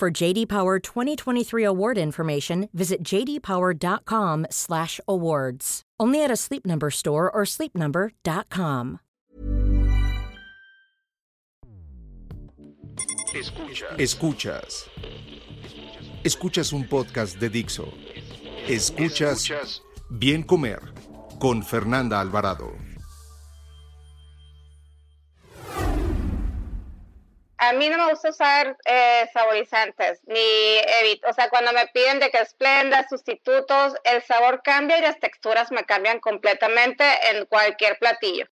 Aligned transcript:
For 0.00 0.10
JD 0.10 0.48
Power 0.48 0.78
2023 0.78 1.62
award 1.62 1.98
information, 1.98 2.70
visit 2.72 3.02
jdpower.com/awards. 3.04 5.82
Only 6.00 6.24
at 6.24 6.30
a 6.30 6.36
Sleep 6.36 6.64
Number 6.64 6.88
store 6.88 7.30
or 7.30 7.44
sleepnumber.com. 7.44 9.00
Escuchas. 13.34 13.98
Escuchas. 13.98 14.88
Escuchas 16.24 16.72
un 16.72 16.88
podcast 16.88 17.38
de 17.38 17.50
Dixo. 17.50 17.92
Escuchas, 18.66 19.50
Escuchas 19.50 19.82
Bien 20.08 20.42
Comer 20.42 20.80
con 21.38 21.62
Fernanda 21.62 22.22
Alvarado. 22.22 22.72
Gusta 28.10 28.30
usar 28.30 28.76
eh, 28.86 29.30
saborizantes, 29.32 30.20
ni 30.26 30.78
evito, 31.00 31.28
o 31.28 31.32
sea, 31.32 31.48
cuando 31.48 31.72
me 31.72 31.86
piden 31.88 32.18
de 32.18 32.30
que 32.30 32.38
esplenda, 32.38 33.06
sustitutos, 33.08 33.94
el 34.02 34.20
sabor 34.22 34.62
cambia 34.64 34.98
y 34.98 35.02
las 35.02 35.20
texturas 35.20 35.70
me 35.70 35.84
cambian 35.84 36.18
completamente 36.18 37.04
en 37.30 37.46
cualquier 37.46 37.98
platillo. 37.98 38.46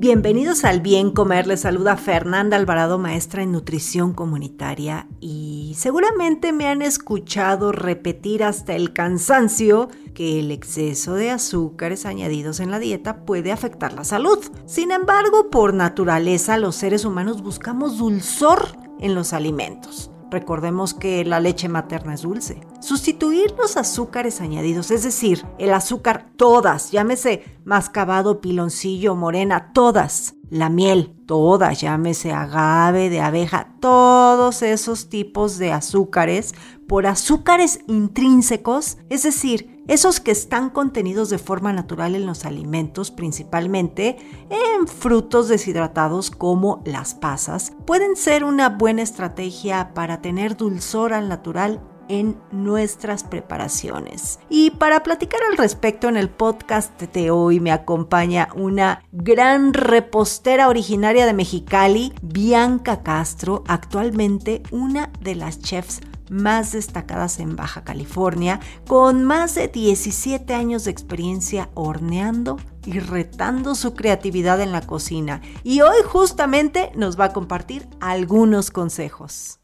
Bienvenidos 0.00 0.64
al 0.64 0.80
Bien 0.80 1.10
Comer, 1.10 1.48
les 1.48 1.62
saluda 1.62 1.96
Fernanda 1.96 2.56
Alvarado, 2.56 2.98
maestra 2.98 3.42
en 3.42 3.50
nutrición 3.50 4.12
comunitaria 4.12 5.08
y 5.18 5.74
seguramente 5.76 6.52
me 6.52 6.68
han 6.68 6.82
escuchado 6.82 7.72
repetir 7.72 8.44
hasta 8.44 8.76
el 8.76 8.92
cansancio 8.92 9.88
que 10.14 10.38
el 10.38 10.52
exceso 10.52 11.14
de 11.14 11.30
azúcares 11.30 12.06
añadidos 12.06 12.60
en 12.60 12.70
la 12.70 12.78
dieta 12.78 13.24
puede 13.24 13.50
afectar 13.50 13.92
la 13.92 14.04
salud. 14.04 14.38
Sin 14.66 14.92
embargo, 14.92 15.50
por 15.50 15.74
naturaleza 15.74 16.58
los 16.58 16.76
seres 16.76 17.04
humanos 17.04 17.42
buscamos 17.42 17.98
dulzor 17.98 18.68
en 19.00 19.16
los 19.16 19.32
alimentos. 19.32 20.12
Recordemos 20.30 20.92
que 20.92 21.24
la 21.24 21.40
leche 21.40 21.68
materna 21.68 22.14
es 22.14 22.22
dulce. 22.22 22.60
Sustituir 22.80 23.54
los 23.58 23.76
azúcares 23.76 24.40
añadidos, 24.40 24.90
es 24.90 25.02
decir, 25.02 25.46
el 25.58 25.72
azúcar 25.72 26.30
todas, 26.36 26.90
llámese 26.90 27.44
mascabado, 27.64 28.40
piloncillo, 28.40 29.14
morena, 29.14 29.72
todas. 29.72 30.34
La 30.50 30.70
miel, 30.70 31.14
todas, 31.26 31.80
llámese 31.80 32.32
agave, 32.32 33.10
de 33.10 33.20
abeja, 33.20 33.74
todos 33.80 34.62
esos 34.62 35.10
tipos 35.10 35.58
de 35.58 35.72
azúcares 35.72 36.54
por 36.86 37.06
azúcares 37.06 37.80
intrínsecos, 37.86 38.96
es 39.10 39.24
decir, 39.24 39.77
esos 39.88 40.20
que 40.20 40.30
están 40.30 40.70
contenidos 40.70 41.30
de 41.30 41.38
forma 41.38 41.72
natural 41.72 42.14
en 42.14 42.26
los 42.26 42.44
alimentos, 42.44 43.10
principalmente 43.10 44.18
en 44.50 44.86
frutos 44.86 45.48
deshidratados 45.48 46.30
como 46.30 46.82
las 46.84 47.14
pasas, 47.14 47.72
pueden 47.86 48.14
ser 48.14 48.44
una 48.44 48.68
buena 48.68 49.02
estrategia 49.02 49.94
para 49.94 50.20
tener 50.20 50.56
dulzor 50.56 51.14
al 51.14 51.28
natural 51.28 51.80
en 52.08 52.36
nuestras 52.50 53.22
preparaciones. 53.22 54.38
Y 54.48 54.70
para 54.70 55.02
platicar 55.02 55.40
al 55.50 55.56
respecto 55.56 56.08
en 56.08 56.16
el 56.16 56.30
podcast 56.30 57.00
de 57.00 57.30
hoy 57.30 57.60
me 57.60 57.70
acompaña 57.70 58.48
una 58.54 59.02
gran 59.12 59.74
repostera 59.74 60.68
originaria 60.68 61.26
de 61.26 61.34
Mexicali, 61.34 62.12
Bianca 62.22 63.02
Castro, 63.02 63.62
actualmente 63.68 64.62
una 64.70 65.10
de 65.20 65.34
las 65.34 65.60
chefs 65.60 66.00
más 66.30 66.72
destacadas 66.72 67.40
en 67.40 67.56
Baja 67.56 67.84
California, 67.84 68.60
con 68.86 69.24
más 69.24 69.54
de 69.54 69.68
17 69.68 70.54
años 70.54 70.84
de 70.84 70.90
experiencia 70.90 71.70
horneando 71.74 72.58
y 72.84 73.00
retando 73.00 73.74
su 73.74 73.94
creatividad 73.94 74.60
en 74.60 74.72
la 74.72 74.80
cocina. 74.80 75.42
Y 75.62 75.80
hoy 75.80 75.96
justamente 76.06 76.90
nos 76.94 77.18
va 77.18 77.26
a 77.26 77.32
compartir 77.32 77.88
algunos 78.00 78.70
consejos. 78.70 79.58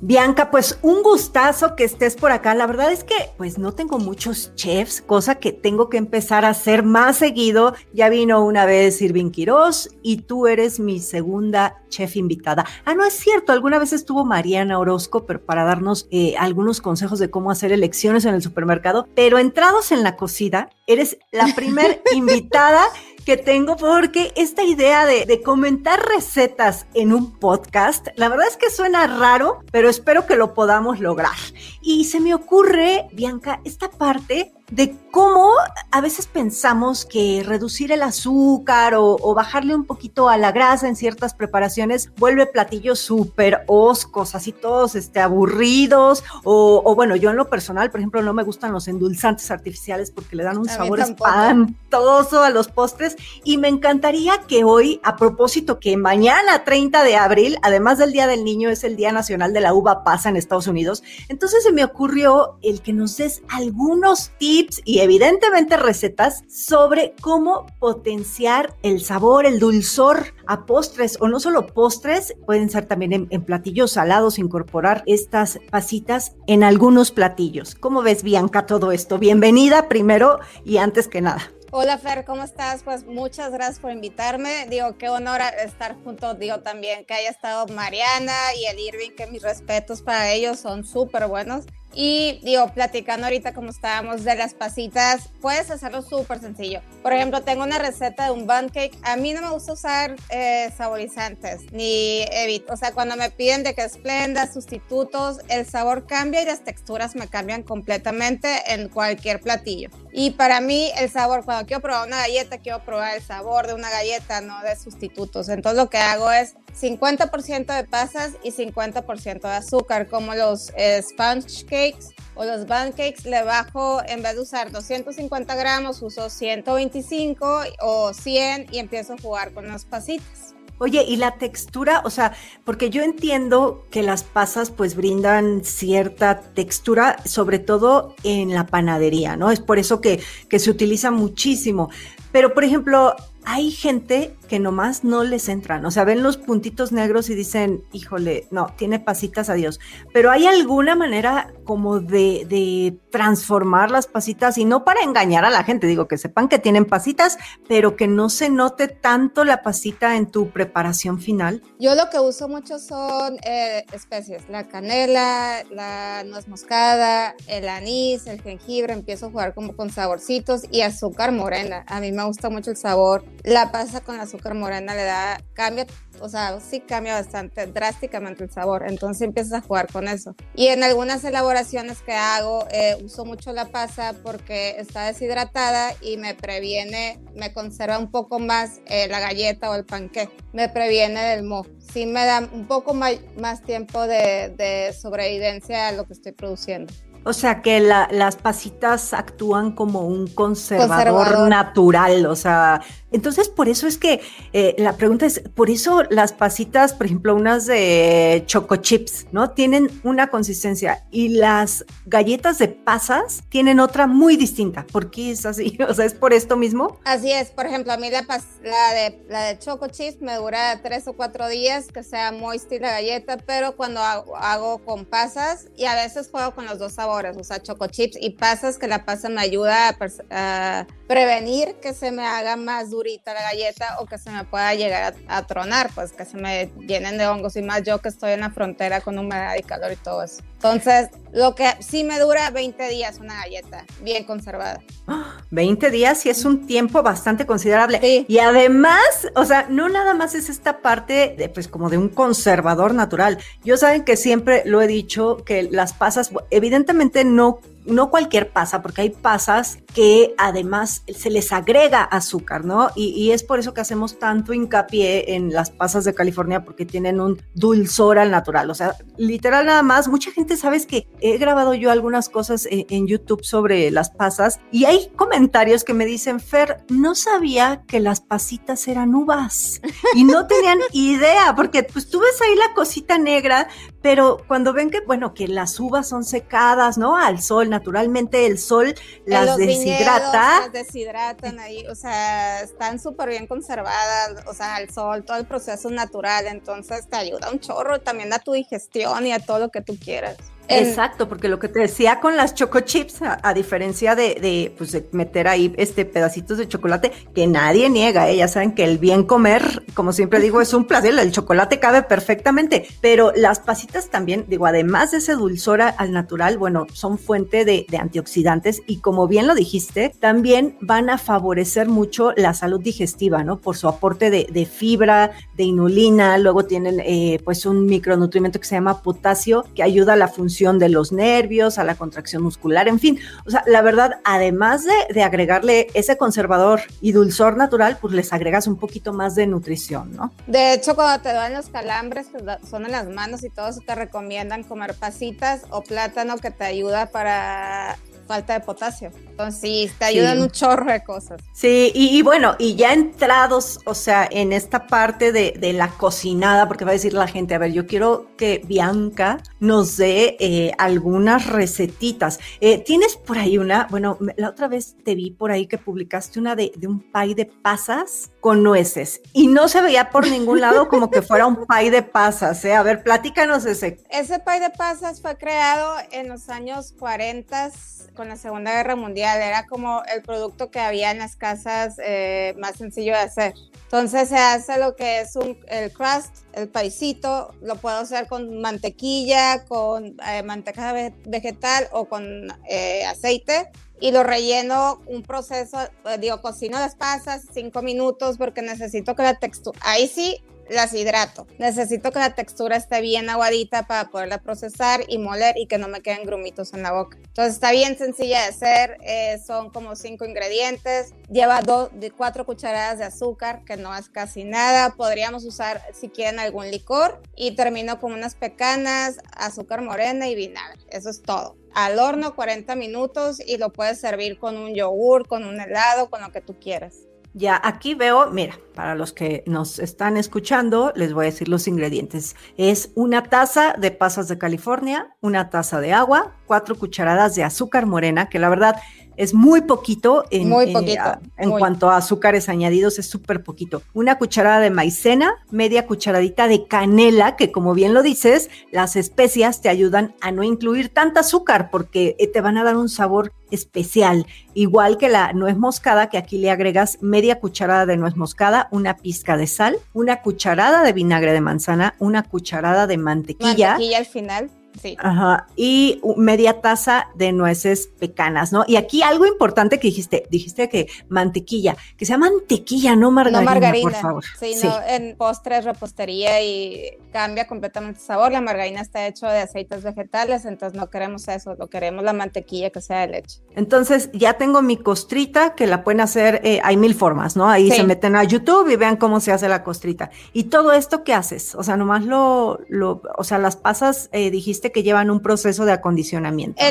Bianca, 0.00 0.52
pues 0.52 0.78
un 0.82 1.02
gustazo 1.02 1.74
que 1.74 1.82
estés 1.82 2.14
por 2.14 2.30
acá. 2.30 2.54
La 2.54 2.66
verdad 2.66 2.92
es 2.92 3.02
que 3.02 3.14
pues 3.36 3.58
no 3.58 3.72
tengo 3.72 3.98
muchos 3.98 4.54
chefs, 4.54 5.02
cosa 5.02 5.36
que 5.36 5.52
tengo 5.52 5.88
que 5.88 5.96
empezar 5.96 6.44
a 6.44 6.50
hacer 6.50 6.84
más 6.84 7.16
seguido. 7.16 7.74
Ya 7.92 8.08
vino 8.08 8.44
una 8.44 8.64
vez 8.64 9.02
Irving 9.02 9.30
Quiroz 9.30 9.90
y 10.02 10.18
tú 10.18 10.46
eres 10.46 10.78
mi 10.78 11.00
segunda 11.00 11.82
chef 11.88 12.16
invitada. 12.16 12.64
Ah, 12.84 12.94
no 12.94 13.04
es 13.04 13.14
cierto, 13.14 13.52
alguna 13.52 13.78
vez 13.78 13.92
estuvo 13.92 14.24
Mariana 14.24 14.78
Orozco, 14.78 15.26
pero 15.26 15.44
para 15.44 15.64
darnos 15.64 16.06
eh, 16.10 16.36
algunos 16.38 16.80
consejos 16.80 17.18
de 17.18 17.30
cómo 17.30 17.50
hacer 17.50 17.72
elecciones 17.72 18.24
en 18.24 18.34
el 18.34 18.42
supermercado. 18.42 19.08
Pero 19.16 19.38
entrados 19.38 19.90
en 19.90 20.04
la 20.04 20.16
cocina, 20.16 20.70
eres 20.86 21.18
la 21.32 21.54
primera 21.54 21.98
invitada 22.14 22.82
que 23.28 23.36
tengo 23.36 23.76
porque 23.76 24.32
esta 24.36 24.62
idea 24.62 25.04
de, 25.04 25.42
comentar 25.42 26.00
recetas 26.00 26.86
en 26.94 27.12
un 27.12 27.38
podcast, 27.38 28.08
la 28.16 28.30
verdad 28.30 28.46
es 28.48 28.56
que 28.56 28.70
suena 28.70 29.06
raro, 29.06 29.60
pero 29.70 29.90
espero 29.90 30.24
que 30.24 30.34
lo 30.34 30.54
podamos 30.54 30.98
lograr. 30.98 31.36
Y 31.82 32.04
se 32.04 32.20
me 32.20 32.32
ocurre, 32.32 33.06
Bianca, 33.12 33.60
esta 33.66 33.90
parte 33.90 34.50
de 34.70 34.94
cómo 35.10 35.52
a 35.90 36.00
veces 36.00 36.26
pensamos 36.26 37.06
que 37.06 37.42
reducir 37.44 37.90
el 37.92 38.02
azúcar 38.02 38.94
o, 38.96 39.34
bajarle 39.34 39.74
un 39.74 39.84
poquito 39.84 40.28
a 40.28 40.36
la 40.36 40.52
grasa 40.52 40.88
en 40.88 40.96
ciertas 40.96 41.32
preparaciones 41.32 42.10
vuelve 42.16 42.46
platillos 42.46 42.98
súper 42.98 43.64
oscos, 43.66 44.34
así 44.34 44.52
todos 44.52 44.94
este, 44.94 45.20
aburridos. 45.20 46.24
O, 46.44 46.94
bueno, 46.94 47.14
yo 47.16 47.30
en 47.30 47.36
lo 47.36 47.48
personal, 47.48 47.90
por 47.90 48.00
ejemplo, 48.00 48.22
no 48.22 48.34
me 48.34 48.42
gustan 48.42 48.72
los 48.72 48.88
endulzantes 48.88 49.50
artificiales 49.50 50.10
porque 50.10 50.36
le 50.36 50.42
dan 50.42 50.58
un 50.58 50.68
sabor 50.68 51.00
espantoso 51.00 52.42
a 52.42 52.50
los 52.50 52.68
postres. 52.68 53.16
Y 53.44 53.58
me 53.58 53.68
encantaría 53.68 54.32
que 54.48 54.64
hoy, 54.64 55.00
a 55.04 55.16
propósito 55.16 55.78
que 55.78 55.96
mañana, 55.96 56.64
30 56.64 57.04
de 57.04 57.16
abril, 57.16 57.58
además 57.62 57.98
del 57.98 58.12
Día 58.12 58.26
del 58.26 58.44
Niño, 58.44 58.70
es 58.70 58.84
el 58.84 58.96
Día 58.96 59.12
Nacional 59.12 59.52
de 59.52 59.60
la 59.60 59.72
Uva 59.72 60.04
Pasa 60.04 60.28
en 60.28 60.36
Estados 60.36 60.66
Unidos, 60.66 61.02
entonces 61.28 61.62
se 61.62 61.72
me 61.72 61.84
ocurrió 61.84 62.58
el 62.62 62.82
que 62.82 62.92
nos 62.92 63.16
des 63.16 63.42
algunos 63.48 64.30
tips 64.38 64.57
y 64.84 65.00
evidentemente 65.00 65.76
recetas 65.76 66.42
sobre 66.48 67.14
cómo 67.20 67.66
potenciar 67.78 68.74
el 68.82 69.00
sabor, 69.04 69.46
el 69.46 69.58
dulzor 69.58 70.34
a 70.46 70.66
postres 70.66 71.18
o 71.20 71.28
no 71.28 71.40
solo 71.40 71.66
postres, 71.66 72.34
pueden 72.46 72.70
ser 72.70 72.86
también 72.86 73.12
en, 73.12 73.26
en 73.30 73.44
platillos 73.44 73.92
salados, 73.92 74.38
incorporar 74.38 75.02
estas 75.06 75.58
pasitas 75.70 76.34
en 76.46 76.64
algunos 76.64 77.10
platillos. 77.10 77.74
¿Cómo 77.74 78.02
ves, 78.02 78.22
Bianca, 78.22 78.66
todo 78.66 78.92
esto? 78.92 79.18
Bienvenida 79.18 79.88
primero 79.88 80.40
y 80.64 80.78
antes 80.78 81.08
que 81.08 81.20
nada. 81.20 81.52
Hola 81.70 81.98
Fer, 81.98 82.24
¿cómo 82.24 82.44
estás? 82.44 82.82
Pues 82.82 83.04
muchas 83.04 83.52
gracias 83.52 83.78
por 83.78 83.92
invitarme. 83.92 84.66
Digo, 84.70 84.96
qué 84.96 85.10
honor 85.10 85.42
estar 85.62 85.96
junto, 86.02 86.32
digo 86.32 86.60
también 86.60 87.04
que 87.04 87.12
haya 87.12 87.28
estado 87.28 87.66
Mariana 87.66 88.32
y 88.56 88.64
el 88.64 88.78
Irving, 88.78 89.10
que 89.14 89.26
mis 89.26 89.42
respetos 89.42 90.00
para 90.00 90.32
ellos 90.32 90.58
son 90.58 90.86
súper 90.86 91.26
buenos. 91.26 91.66
Y 91.94 92.40
digo, 92.44 92.68
platicando 92.74 93.26
ahorita 93.26 93.54
como 93.54 93.70
estábamos 93.70 94.22
de 94.24 94.34
las 94.34 94.54
pasitas, 94.54 95.28
puedes 95.40 95.70
hacerlo 95.70 96.02
súper 96.02 96.38
sencillo. 96.38 96.80
Por 97.02 97.12
ejemplo, 97.12 97.42
tengo 97.42 97.62
una 97.62 97.78
receta 97.78 98.26
de 98.26 98.30
un 98.32 98.46
bun 98.46 98.68
cake. 98.68 98.96
A 99.02 99.16
mí 99.16 99.32
no 99.32 99.40
me 99.40 99.50
gusta 99.50 99.72
usar 99.72 100.16
eh, 100.28 100.70
saborizantes, 100.76 101.72
ni 101.72 102.24
evito. 102.30 102.74
O 102.74 102.76
sea, 102.76 102.92
cuando 102.92 103.16
me 103.16 103.30
piden 103.30 103.62
de 103.62 103.74
que 103.74 103.82
esplenda, 103.82 104.52
sustitutos, 104.52 105.38
el 105.48 105.66
sabor 105.66 106.06
cambia 106.06 106.42
y 106.42 106.46
las 106.46 106.62
texturas 106.62 107.16
me 107.16 107.26
cambian 107.26 107.62
completamente 107.62 108.48
en 108.72 108.88
cualquier 108.88 109.40
platillo. 109.40 109.90
Y 110.12 110.32
para 110.32 110.60
mí, 110.60 110.90
el 110.98 111.10
sabor, 111.10 111.44
cuando 111.44 111.66
quiero 111.66 111.82
probar 111.82 112.06
una 112.06 112.18
galleta, 112.18 112.58
quiero 112.58 112.84
probar 112.84 113.16
el 113.16 113.22
sabor 113.22 113.66
de 113.66 113.74
una 113.74 113.90
galleta, 113.90 114.40
no 114.40 114.60
de 114.62 114.76
sustitutos. 114.76 115.48
Entonces, 115.48 115.78
lo 115.78 115.90
que 115.90 115.98
hago 115.98 116.30
es 116.30 116.54
50% 116.74 117.76
de 117.76 117.84
pasas 117.84 118.32
y 118.42 118.52
50% 118.52 119.40
de 119.40 119.48
azúcar, 119.48 120.08
como 120.08 120.34
los 120.34 120.72
eh, 120.76 121.02
sponge 121.02 121.64
cakes 121.64 122.14
o 122.34 122.44
los 122.44 122.64
cakes 122.66 123.24
le 123.24 123.42
bajo, 123.42 124.00
en 124.06 124.22
vez 124.22 124.34
de 124.34 124.42
usar 124.42 124.70
250 124.70 125.54
gramos, 125.56 126.02
uso 126.02 126.30
125 126.30 127.60
o 127.80 128.12
100 128.12 128.66
y 128.70 128.78
empiezo 128.78 129.14
a 129.14 129.18
jugar 129.18 129.52
con 129.52 129.66
las 129.66 129.84
pasitas. 129.84 130.54
Oye, 130.80 131.02
y 131.02 131.16
la 131.16 131.32
textura, 131.38 132.02
o 132.04 132.10
sea, 132.10 132.34
porque 132.64 132.88
yo 132.88 133.02
entiendo 133.02 133.84
que 133.90 134.04
las 134.04 134.22
pasas 134.22 134.70
pues 134.70 134.94
brindan 134.94 135.64
cierta 135.64 136.40
textura, 136.40 137.16
sobre 137.24 137.58
todo 137.58 138.14
en 138.22 138.54
la 138.54 138.66
panadería, 138.66 139.36
¿no? 139.36 139.50
Es 139.50 139.58
por 139.58 139.80
eso 139.80 140.00
que, 140.00 140.20
que 140.48 140.60
se 140.60 140.70
utiliza 140.70 141.10
muchísimo. 141.10 141.90
Pero, 142.30 142.54
por 142.54 142.62
ejemplo, 142.62 143.16
hay 143.50 143.70
gente 143.70 144.36
que 144.46 144.58
nomás 144.58 145.04
no 145.04 145.24
les 145.24 145.48
entran, 145.48 145.84
o 145.86 145.90
sea, 145.90 146.04
ven 146.04 146.22
los 146.22 146.36
puntitos 146.36 146.92
negros 146.92 147.30
y 147.30 147.34
dicen, 147.34 147.82
híjole, 147.92 148.46
no, 148.50 148.74
tiene 148.76 149.00
pasitas, 149.00 149.48
adiós. 149.48 149.80
Pero 150.12 150.30
hay 150.30 150.46
alguna 150.46 150.94
manera 150.94 151.50
como 151.64 151.98
de, 151.98 152.44
de 152.46 152.98
transformar 153.10 153.90
las 153.90 154.06
pasitas 154.06 154.58
y 154.58 154.66
no 154.66 154.84
para 154.84 155.00
engañar 155.00 155.46
a 155.46 155.50
la 155.50 155.64
gente, 155.64 155.86
digo, 155.86 156.08
que 156.08 156.18
sepan 156.18 156.48
que 156.48 156.58
tienen 156.58 156.84
pasitas, 156.84 157.38
pero 157.66 157.96
que 157.96 158.06
no 158.06 158.28
se 158.28 158.50
note 158.50 158.86
tanto 158.86 159.44
la 159.44 159.62
pasita 159.62 160.16
en 160.16 160.30
tu 160.30 160.50
preparación 160.50 161.18
final. 161.18 161.62
Yo 161.78 161.94
lo 161.94 162.10
que 162.10 162.20
uso 162.20 162.48
mucho 162.48 162.78
son 162.78 163.38
eh, 163.44 163.82
especies, 163.92 164.46
la 164.50 164.68
canela, 164.68 165.64
la 165.70 166.22
nuez 166.24 166.48
moscada, 166.48 167.34
el 167.46 167.66
anís, 167.70 168.26
el 168.26 168.42
jengibre, 168.42 168.92
empiezo 168.92 169.26
a 169.26 169.30
jugar 169.30 169.54
como 169.54 169.74
con 169.74 169.88
saborcitos 169.88 170.64
y 170.70 170.82
azúcar 170.82 171.32
morena. 171.32 171.84
A 171.86 171.98
mí 172.00 172.12
me 172.12 172.24
gusta 172.24 172.50
mucho 172.50 172.70
el 172.70 172.76
sabor. 172.76 173.24
La 173.44 173.70
pasa 173.72 174.00
con 174.00 174.20
azúcar 174.20 174.54
morena 174.54 174.94
le 174.94 175.04
da, 175.04 175.40
cambia 175.54 175.86
o 176.20 176.28
sea, 176.28 176.58
sí 176.60 176.80
cambia 176.80 177.14
bastante 177.14 177.66
drásticamente 177.66 178.44
el 178.44 178.50
sabor, 178.50 178.84
entonces 178.88 179.22
empiezas 179.22 179.52
a 179.52 179.60
jugar 179.60 179.90
con 179.90 180.08
eso. 180.08 180.34
Y 180.54 180.68
en 180.68 180.82
algunas 180.82 181.24
elaboraciones 181.24 182.00
que 182.02 182.12
hago, 182.12 182.66
eh, 182.70 182.96
uso 183.04 183.24
mucho 183.24 183.52
la 183.52 183.66
pasa 183.66 184.14
porque 184.22 184.76
está 184.78 185.06
deshidratada 185.06 185.92
y 186.00 186.16
me 186.16 186.34
previene, 186.34 187.20
me 187.34 187.52
conserva 187.52 187.98
un 187.98 188.10
poco 188.10 188.38
más 188.38 188.80
eh, 188.86 189.08
la 189.08 189.20
galleta 189.20 189.70
o 189.70 189.74
el 189.74 189.84
panqué, 189.84 190.28
me 190.52 190.68
previene 190.68 191.20
del 191.20 191.44
moho. 191.44 191.66
Sí 191.92 192.06
me 192.06 192.24
da 192.24 192.48
un 192.52 192.66
poco 192.66 192.94
más, 192.94 193.18
tiempo 193.64 194.06
de, 194.06 194.54
de 194.56 194.92
sobrevivencia 194.92 195.88
a 195.88 195.92
lo 195.92 196.04
que 196.04 196.12
estoy 196.12 196.32
produciendo. 196.32 196.92
O 197.24 197.34
sea 197.34 197.60
que 197.60 197.80
las 197.80 198.36
pasitas 198.36 199.12
actúan 199.12 199.72
como 199.72 200.00
un 200.00 200.28
conservador, 200.28 201.48
natural, 201.48 202.24
o 202.24 202.34
sea, 202.34 202.80
entonces 203.10 203.48
por 203.48 203.68
eso 203.68 203.86
es 203.86 203.98
que 203.98 204.20
eh, 204.52 204.74
la 204.78 204.96
pregunta 204.96 205.26
es, 205.26 205.40
por 205.54 205.70
eso 205.70 206.02
las 206.10 206.32
pasitas, 206.32 206.92
por 206.92 207.06
ejemplo, 207.06 207.34
unas 207.34 207.66
de 207.66 208.42
choco 208.46 208.76
chips, 208.76 209.26
¿no? 209.32 209.50
Tienen 209.50 209.90
una 210.04 210.28
consistencia 210.28 211.04
y 211.10 211.30
las 211.30 211.84
galletas 212.06 212.58
de 212.58 212.68
pasas 212.68 213.42
tienen 213.48 213.80
otra 213.80 214.06
muy 214.06 214.36
distinta. 214.36 214.86
¿Por 214.86 215.10
qué 215.10 215.30
es 215.30 215.46
así? 215.46 215.76
O 215.88 215.94
sea, 215.94 216.04
¿es 216.04 216.12
por 216.12 216.34
esto 216.34 216.56
mismo? 216.56 216.98
Así 217.04 217.32
es, 217.32 217.50
por 217.50 217.64
ejemplo, 217.64 217.92
a 217.92 217.96
mí 217.96 218.10
la, 218.10 218.26
la, 218.62 218.92
de, 218.92 219.24
la 219.28 219.44
de 219.44 219.58
choco 219.58 219.88
chips 219.88 220.20
me 220.20 220.34
dura 220.36 220.80
tres 220.82 221.08
o 221.08 221.14
cuatro 221.14 221.48
días 221.48 221.86
que 221.86 222.02
sea 222.02 222.30
moist 222.30 222.70
la 222.72 222.90
galleta, 222.90 223.38
pero 223.38 223.76
cuando 223.76 224.00
hago, 224.00 224.78
con 224.84 225.04
pasas 225.04 225.68
y 225.76 225.86
a 225.86 225.94
veces 225.94 226.28
juego 226.30 226.54
con 226.54 226.66
los 226.66 226.78
dos 226.78 226.92
sabores 226.92 227.36
o 227.36 227.44
sea, 227.44 227.62
choco 227.62 227.86
chips 227.86 228.18
y 228.20 228.30
pasas 228.30 228.78
que 228.78 228.86
la 228.86 229.04
pasa 229.04 229.28
me 229.28 229.40
ayuda 229.40 229.96
a, 230.30 230.86
prevenir 231.06 231.74
que 231.76 231.94
se 231.94 232.12
me 232.12 232.26
haga 232.26 232.56
más 232.56 232.90
durita 232.98 233.32
la 233.32 233.42
galleta 233.42 233.96
o 234.00 234.06
que 234.06 234.18
se 234.18 234.30
me 234.30 234.44
pueda 234.44 234.74
llegar 234.74 235.14
a, 235.28 235.46
tronar, 235.46 235.90
pues 235.94 236.12
que 236.12 236.24
se 236.24 236.36
me 236.36 236.70
llenen 236.86 237.16
de 237.16 237.26
hongos 237.28 237.56
y 237.56 237.62
más 237.62 237.82
yo 237.84 237.98
que 237.98 238.08
estoy 238.08 238.32
en 238.32 238.40
la 238.40 238.50
frontera 238.50 239.00
con 239.00 239.16
humedad 239.18 239.54
y 239.56 239.62
calor 239.62 239.92
y 239.92 239.96
todo 239.96 240.22
eso. 240.22 240.42
Entonces, 240.54 241.10
lo 241.32 241.54
que 241.54 241.70
sí 241.78 242.02
me 242.02 242.18
dura 242.18 242.50
20 242.50 242.88
días 242.88 243.18
una 243.20 243.36
galleta 243.36 243.84
bien 244.02 244.24
conservada. 244.24 244.80
20 245.50 245.90
días 245.90 246.18
sí 246.18 246.28
es 246.28 246.44
un 246.44 246.66
tiempo 246.66 247.02
bastante 247.02 247.46
considerable. 247.46 248.26
Y 248.28 248.38
además, 248.40 249.28
o 249.36 249.44
sea, 249.44 249.66
no 249.70 249.88
nada 249.88 250.14
más 250.14 250.34
es 250.34 250.48
esta 250.48 250.78
parte 250.82 251.36
de, 251.38 251.48
pues, 251.48 251.68
como 251.68 251.88
de 251.88 251.98
un 251.98 252.08
conservador 252.08 252.94
natural. 252.94 253.38
Yo 253.64 253.76
saben 253.76 254.04
que 254.04 254.16
siempre 254.16 254.62
lo 254.66 254.82
he 254.82 254.88
dicho 254.88 255.44
que 255.44 255.62
las 255.62 255.92
pasas, 255.92 256.30
evidentemente 256.50 257.24
no 257.24 257.60
no 257.88 258.10
cualquier 258.10 258.50
pasa, 258.50 258.82
porque 258.82 259.02
hay 259.02 259.10
pasas 259.10 259.78
que 259.94 260.34
además 260.38 261.02
se 261.08 261.30
les 261.30 261.52
agrega 261.52 262.02
azúcar, 262.02 262.64
¿no? 262.64 262.90
Y, 262.94 263.30
es 263.30 263.42
por 263.42 263.58
eso 263.58 263.74
que 263.74 263.80
hacemos 263.80 264.18
tanto 264.18 264.52
hincapié 264.52 265.34
en 265.34 265.52
las 265.52 265.70
pasas 265.70 266.04
de 266.04 266.14
California, 266.14 266.64
porque 266.64 266.86
tienen 266.86 267.20
un 267.20 267.42
dulzor 267.54 268.18
al 268.18 268.30
natural. 268.30 268.70
O 268.70 268.74
sea, 268.74 268.96
literal 269.16 269.66
nada 269.66 269.82
más, 269.82 270.08
mucha 270.08 270.30
gente 270.30 270.56
sabes 270.56 270.86
que 270.86 271.06
he 271.20 271.36
grabado 271.38 271.74
yo 271.74 271.90
algunas 271.90 272.28
cosas 272.28 272.66
en, 272.66 272.86
en 272.88 273.06
YouTube 273.06 273.44
sobre 273.44 273.90
las 273.90 274.10
pasas 274.10 274.60
y 274.70 274.84
hay 274.84 275.10
comentarios 275.16 275.84
que 275.84 275.94
me 275.94 276.06
dicen, 276.06 276.40
Fer, 276.40 276.84
no 276.88 277.14
sabía 277.14 277.82
que 277.86 278.00
las 278.00 278.20
pasitas 278.20 278.86
eran 278.88 279.14
uvas 279.14 279.80
y 280.14 280.24
no 280.24 280.46
tenían 280.46 280.78
idea, 280.92 281.54
porque 281.56 281.82
pues 281.82 282.08
tú 282.08 282.20
ves 282.20 282.40
ahí 282.42 282.54
la 282.56 282.74
cosita 282.74 283.18
negra, 283.18 283.68
pero 284.02 284.38
cuando 284.46 284.72
ven 284.72 284.90
que, 284.90 285.00
bueno, 285.00 285.34
que 285.34 285.48
las 285.48 285.78
uvas 285.80 286.08
son 286.08 286.24
secadas, 286.24 286.98
¿no? 286.98 287.16
Al 287.16 287.40
sol, 287.42 287.68
naturalmente 287.68 288.46
el 288.46 288.58
sol 288.58 288.94
las 289.26 289.56
deshidrata. 289.90 290.68
deshidratan 290.72 291.58
ahí, 291.58 291.86
o 291.86 291.94
sea, 291.94 292.60
están 292.60 292.98
súper 292.98 293.28
bien 293.30 293.46
conservadas, 293.46 294.44
o 294.46 294.54
sea, 294.54 294.76
al 294.76 294.90
sol, 294.90 295.24
todo 295.24 295.36
el 295.36 295.46
proceso 295.46 295.90
natural, 295.90 296.46
entonces 296.46 297.08
te 297.08 297.16
ayuda 297.16 297.50
un 297.50 297.60
chorro 297.60 298.00
también 298.00 298.32
a 298.32 298.38
tu 298.38 298.52
digestión 298.52 299.26
y 299.26 299.32
a 299.32 299.40
todo 299.40 299.58
lo 299.58 299.68
que 299.70 299.80
tú 299.80 299.96
quieras. 299.98 300.36
Exacto, 300.68 301.28
porque 301.28 301.48
lo 301.48 301.58
que 301.58 301.68
te 301.68 301.80
decía 301.80 302.20
con 302.20 302.36
las 302.36 302.54
choco 302.54 302.80
chips, 302.80 303.20
a, 303.22 303.54
diferencia 303.54 304.14
de, 304.14 304.34
de, 304.34 304.74
pues, 304.76 304.96
meter 305.12 305.48
ahí 305.48 305.72
este 305.78 306.04
pedacitos 306.04 306.58
de 306.58 306.68
chocolate, 306.68 307.12
que 307.34 307.46
nadie 307.46 307.88
niega, 307.88 308.28
¿eh? 308.28 308.36
ya 308.36 308.48
saben 308.48 308.72
que 308.72 308.84
el 308.84 308.98
bien 308.98 309.24
comer, 309.24 309.84
como 309.94 310.12
siempre 310.12 310.40
digo, 310.40 310.60
es 310.60 310.74
un 310.74 310.84
placer, 310.84 311.18
el 311.18 311.32
chocolate 311.32 311.78
cabe 311.78 312.02
perfectamente, 312.02 312.86
pero 313.00 313.32
las 313.34 313.60
pasitas 313.60 314.10
también, 314.10 314.44
digo, 314.48 314.66
además 314.66 315.12
de 315.12 315.18
ese 315.18 315.32
dulzor 315.32 315.80
al 315.80 316.12
natural, 316.12 316.58
bueno, 316.58 316.86
son 316.92 317.18
fuente 317.18 317.64
de, 317.64 317.86
de 317.88 317.96
antioxidantes 317.96 318.82
y 318.86 318.98
como 318.98 319.26
bien 319.26 319.46
lo 319.46 319.54
dijiste, 319.54 320.12
también 320.20 320.76
van 320.80 321.08
a 321.08 321.18
favorecer 321.18 321.88
mucho 321.88 322.32
la 322.36 322.52
salud 322.52 322.80
digestiva, 322.80 323.42
¿no? 323.42 323.60
Por 323.60 323.76
su 323.76 323.88
aporte 323.88 324.30
de, 324.30 324.46
de 324.50 324.66
fibra, 324.66 325.30
de 325.56 325.64
inulina, 325.64 326.36
luego 326.36 326.64
tienen 326.64 327.00
eh, 327.00 327.40
pues 327.44 327.64
un 327.64 327.86
micronutriente 327.86 328.58
que 328.58 328.66
se 328.66 328.74
llama 328.74 329.02
potasio, 329.02 329.64
que 329.74 329.82
ayuda 329.82 330.12
a 330.12 330.16
la 330.16 330.28
función 330.28 330.57
de 330.58 330.88
los 330.88 331.12
nervios, 331.12 331.78
a 331.78 331.84
la 331.84 331.94
contracción 331.94 332.42
muscular, 332.42 332.88
en 332.88 332.98
fin. 332.98 333.20
O 333.46 333.50
sea, 333.50 333.62
la 333.66 333.80
verdad, 333.80 334.20
además 334.24 334.84
de, 334.84 335.22
agregarle 335.22 335.88
ese 335.94 336.16
conservador 336.16 336.80
y 337.00 337.12
dulzor 337.12 337.56
natural, 337.56 337.98
pues 338.00 338.14
les 338.14 338.32
agregas 338.32 338.66
un 338.66 338.76
poquito 338.76 339.12
más 339.12 339.34
de 339.34 339.46
nutrición, 339.46 340.12
¿no? 340.16 340.32
De 340.46 340.72
hecho, 340.72 340.94
cuando 340.94 341.22
te 341.22 341.32
dan 341.32 341.52
los 341.52 341.68
calambres, 341.68 342.28
que 342.28 342.38
son 342.66 342.86
en 342.86 342.92
las 342.92 343.08
manos 343.08 343.44
y 343.44 343.50
todo 343.50 343.68
eso, 343.68 343.80
te 343.86 343.94
recomiendan 343.94 344.64
comer 344.64 344.94
pasitas 344.94 345.62
o 345.70 345.82
plátano 345.82 346.38
que 346.38 346.50
te 346.50 346.64
ayuda 346.64 347.06
para 347.06 347.96
falta 348.28 348.52
de 348.52 348.60
potasio. 348.60 349.10
Entonces 349.30 349.60
sí, 349.60 349.90
te 349.98 350.04
ayudan 350.04 350.40
un 350.40 350.50
chorro 350.50 350.92
de 350.92 351.02
cosas. 351.02 351.40
Sí, 351.52 351.90
y, 351.94 352.22
bueno, 352.22 352.54
y 352.58 352.76
ya 352.76 352.92
entrados, 352.92 353.80
o 353.86 353.94
sea, 353.94 354.28
en 354.30 354.52
esta 354.52 354.86
parte 354.86 355.32
de, 355.32 355.54
de, 355.58 355.72
la 355.72 355.88
cocinada, 355.88 356.68
porque 356.68 356.84
va 356.84 356.90
a 356.90 356.94
decir 356.94 357.14
la 357.14 357.26
gente, 357.26 357.54
a 357.54 357.58
ver, 357.58 357.72
yo 357.72 357.86
quiero 357.86 358.28
que 358.36 358.62
Bianca 358.66 359.38
nos 359.60 359.96
dé 359.96 360.36
eh, 360.40 360.72
algunas 360.78 361.46
recetitas. 361.46 362.38
Eh, 362.60 362.78
Tienes 362.78 363.16
por 363.16 363.38
ahí 363.38 363.58
una, 363.58 363.86
bueno, 363.90 364.18
la 364.36 364.50
otra 364.50 364.68
vez 364.68 364.96
te 365.04 365.14
vi 365.14 365.30
por 365.30 365.50
ahí 365.50 365.66
que 365.66 365.78
publicaste 365.78 366.38
una 366.38 366.56
de, 366.56 366.72
un 366.86 367.00
pay 367.00 367.34
de 367.34 367.46
pasas 367.46 368.30
con 368.40 368.62
nueces 368.62 369.20
y 369.32 369.46
no 369.48 369.68
se 369.68 369.82
veía 369.82 370.10
por 370.10 370.28
ningún 370.28 370.60
lado 370.60 370.88
como 370.88 371.10
que 371.10 371.22
fuera 371.22 371.46
un 371.46 371.66
pay 371.66 371.90
de 371.90 372.02
pasas, 372.02 372.64
¿eh? 372.64 372.74
A 372.74 372.82
ver, 372.82 373.02
platícanos 373.02 373.64
ese. 373.64 373.98
Ese 374.10 374.38
pay 374.38 374.60
de 374.60 374.70
pasas 374.70 375.20
fue 375.20 375.36
creado 375.36 375.96
en 376.12 376.28
los 376.28 376.48
años 376.48 376.94
40 376.98 377.70
con 378.14 378.28
la 378.28 378.36
Segunda 378.36 378.72
Guerra 378.72 378.96
Mundial. 378.96 379.40
Era 379.40 379.66
como 379.66 380.02
el 380.12 380.22
producto 380.22 380.70
que 380.70 380.80
había 380.80 381.10
en 381.10 381.18
las 381.18 381.36
casas 381.36 381.96
eh, 382.04 382.54
más 382.58 382.76
sencillo 382.76 383.12
de 383.12 383.20
hacer. 383.20 383.54
Entonces 383.88 384.28
se 384.28 384.36
hace 384.36 384.78
lo 384.78 384.94
que 384.96 385.20
es 385.20 385.34
el 385.68 385.90
crust, 385.92 386.44
el 386.52 386.68
paisito. 386.68 387.54
Lo 387.62 387.76
puedo 387.76 387.96
hacer 387.96 388.26
con 388.26 388.60
mantequilla, 388.60 389.64
con 389.64 390.14
eh, 390.28 390.42
manteca 390.42 390.92
vegetal 391.24 391.88
o 391.92 392.04
con 392.04 392.48
eh, 392.68 393.06
aceite 393.06 393.70
y 393.98 394.10
lo 394.10 394.24
relleno 394.24 395.00
un 395.06 395.22
proceso, 395.22 395.78
digo, 396.20 396.42
cocino 396.42 396.78
las 396.78 396.96
pasas 396.96 397.46
cinco 397.52 397.80
minutos 397.80 398.36
porque 398.36 398.60
necesito 398.62 399.16
que 399.16 399.22
la 399.22 399.38
textura, 399.38 399.80
ahí 399.82 400.06
sí 400.06 400.42
las 400.68 400.94
hidrato. 400.94 401.46
Necesito 401.58 402.12
que 402.12 402.18
la 402.18 402.34
textura 402.34 402.76
esté 402.76 403.00
bien 403.00 403.28
aguadita 403.28 403.86
para 403.86 404.10
poderla 404.10 404.38
procesar 404.38 405.00
y 405.08 405.18
moler 405.18 405.56
y 405.58 405.66
que 405.66 405.78
no 405.78 405.88
me 405.88 406.00
queden 406.00 406.24
grumitos 406.24 406.74
en 406.74 406.82
la 406.82 406.92
boca. 406.92 407.18
Entonces 407.18 407.54
está 407.54 407.72
bien 407.72 407.96
sencilla 407.96 408.42
de 408.42 408.48
hacer, 408.48 408.98
eh, 409.02 409.38
son 409.44 409.70
como 409.70 409.96
cinco 409.96 410.24
ingredientes, 410.24 411.14
lleva 411.30 411.60
dos, 411.62 411.90
de 411.92 412.10
cuatro 412.10 412.44
cucharadas 412.46 412.98
de 412.98 413.04
azúcar, 413.04 413.64
que 413.64 413.76
no 413.76 413.94
es 413.96 414.08
casi 414.08 414.44
nada. 414.44 414.94
Podríamos 414.96 415.44
usar 415.44 415.82
si 415.92 416.08
quieren 416.08 416.38
algún 416.38 416.70
licor 416.70 417.20
y 417.36 417.52
termino 417.52 418.00
con 418.00 418.12
unas 418.12 418.34
pecanas, 418.34 419.16
azúcar 419.32 419.82
morena 419.82 420.28
y 420.28 420.34
vinagre. 420.34 420.80
Eso 420.90 421.10
es 421.10 421.22
todo 421.22 421.56
al 421.74 421.98
horno 421.98 422.34
40 422.34 422.74
minutos 422.74 423.40
y 423.44 423.56
lo 423.56 423.72
puedes 423.72 424.00
servir 424.00 424.38
con 424.38 424.56
un 424.56 424.74
yogur, 424.74 425.28
con 425.28 425.44
un 425.44 425.60
helado, 425.60 426.10
con 426.10 426.20
lo 426.20 426.32
que 426.32 426.40
tú 426.40 426.58
quieras. 426.58 427.07
Ya 427.34 427.60
aquí 427.62 427.94
veo, 427.94 428.30
mira, 428.30 428.58
para 428.74 428.94
los 428.94 429.12
que 429.12 429.44
nos 429.46 429.78
están 429.78 430.16
escuchando, 430.16 430.92
les 430.96 431.12
voy 431.12 431.26
a 431.26 431.30
decir 431.30 431.48
los 431.48 431.68
ingredientes. 431.68 432.36
Es 432.56 432.90
una 432.94 433.22
taza 433.22 433.74
de 433.74 433.90
pasas 433.90 434.28
de 434.28 434.38
California, 434.38 435.14
una 435.20 435.50
taza 435.50 435.80
de 435.80 435.92
agua, 435.92 436.34
cuatro 436.46 436.74
cucharadas 436.76 437.34
de 437.34 437.44
azúcar 437.44 437.86
morena, 437.86 438.28
que 438.28 438.38
la 438.38 438.48
verdad 438.48 438.76
es 439.18 439.34
muy 439.34 439.60
poquito 439.62 440.24
en, 440.30 440.48
Muy 440.48 440.64
en- 440.68 440.72
poquito, 440.72 441.02
a- 441.02 441.20
en 441.36 441.50
muy. 441.50 441.58
cuanto 441.58 441.90
a 441.90 441.96
azúcares 441.98 442.48
añadidos, 442.48 442.98
es 442.98 443.06
súper 443.10 443.42
poquito. 443.42 443.82
Una 443.92 444.16
cucharada 444.16 444.60
de 444.60 444.70
maicena, 444.70 445.34
media 445.50 445.86
cucharadita 445.86 446.48
de 446.48 446.66
canela, 446.66 447.36
que 447.36 447.52
como 447.52 447.74
bien 447.74 447.92
lo 447.92 448.02
dices, 448.02 448.48
las 448.72 448.96
especias 448.96 449.60
te 449.60 449.68
ayudan 449.68 450.14
a 450.22 450.30
no 450.32 450.42
incluir 450.44 450.88
tanta 450.88 451.20
azúcar 451.20 451.68
porque 451.70 452.16
eh, 452.18 452.28
te 452.28 452.40
van 452.40 452.56
a 452.56 452.64
dar 452.64 452.76
un 452.76 452.88
sabor 452.88 453.32
especial. 453.50 454.26
Igual 454.54 454.98
que 454.98 455.08
la 455.08 455.32
nuez 455.32 455.56
moscada, 455.56 456.08
que 456.10 456.18
aquí 456.18 456.38
le 456.38 456.50
agregas 456.50 456.98
media 457.00 457.40
cucharada 457.40 457.86
de 457.86 457.96
nuez 457.96 458.14
moscada, 458.16 458.68
una 458.70 458.96
pizca 458.96 459.36
de 459.36 459.46
sal, 459.46 459.76
una 459.94 460.22
cucharada 460.22 460.82
de 460.82 460.92
vinagre 460.92 461.32
de 461.32 461.40
manzana, 461.40 461.94
una 461.98 462.22
cucharada 462.22 462.86
de 462.86 462.98
mantequilla. 462.98 463.70
Mantequilla 463.70 463.98
al 463.98 464.06
final, 464.06 464.50
sí. 464.80 464.96
Ajá, 465.00 465.46
y 465.56 466.00
media 466.16 466.60
taza 466.60 467.08
de 467.14 467.32
nueces 467.32 467.88
pecanas, 467.98 468.52
¿no? 468.52 468.64
Y 468.66 468.76
aquí 468.76 469.02
algo 469.02 469.26
importante 469.26 469.78
que 469.78 469.88
dijiste, 469.88 470.24
dijiste 470.30 470.68
que 470.68 470.88
mantequilla, 471.08 471.76
que 471.96 472.06
sea 472.06 472.18
mantequilla, 472.18 472.94
no 472.96 473.10
margarina, 473.10 473.40
no 473.40 473.50
margarina. 473.50 473.82
por 473.90 474.00
favor. 474.00 474.24
Sí, 474.38 474.54
Sí. 474.54 474.66
no, 474.66 474.76
en 474.86 475.16
postres, 475.16 475.64
repostería 475.64 476.42
y 476.42 476.90
cambia 477.12 477.46
completamente 477.46 477.98
el 478.00 478.04
sabor. 478.06 478.32
La 478.32 478.40
margarina 478.40 478.80
está 478.80 479.06
hecho 479.06 479.26
de 479.26 479.38
aceites 479.40 479.82
vegetales, 479.82 480.44
entonces 480.44 480.78
no 480.78 480.88
queremos 480.90 481.26
eso, 481.28 481.54
lo 481.54 481.68
queremos 481.68 482.04
la 482.04 482.12
mantequilla 482.12 482.70
que 482.70 482.80
sea 482.80 483.00
de 483.00 483.08
leche. 483.08 483.40
Entonces 483.56 484.10
ya 484.12 484.34
tengo 484.34 484.62
mi 484.62 484.76
costrita 484.76 485.54
que 485.54 485.66
la 485.66 485.82
pueden 485.84 486.00
hacer, 486.00 486.40
eh, 486.44 486.60
hay 486.62 486.76
mil 486.76 486.94
formas, 486.94 487.36
¿no? 487.36 487.48
Ahí 487.48 487.70
Sí. 487.70 487.78
se 487.78 487.84
meten 487.84 488.16
a 488.16 488.24
YouTube 488.24 488.68
y 488.70 488.76
vean 488.76 488.96
cómo 488.96 489.20
se 489.20 489.32
hace 489.32 489.48
la 489.48 489.64
costrita. 489.64 490.10
Y 490.32 490.44
todo 490.44 490.72
esto, 490.72 491.04
¿qué 491.04 491.14
haces? 491.14 491.54
O 491.54 491.62
sea, 491.62 491.76
nomás 491.76 492.04
lo, 492.04 492.60
lo 492.68 493.02
o 493.16 493.24
sea, 493.24 493.38
las 493.38 493.56
pasas, 493.56 494.08
eh, 494.12 494.30
dijiste 494.30 494.67
que 494.72 494.82
llevan 494.82 495.10
un 495.10 495.20
proceso 495.20 495.64
de 495.64 495.72
acondicionamiento. 495.72 496.62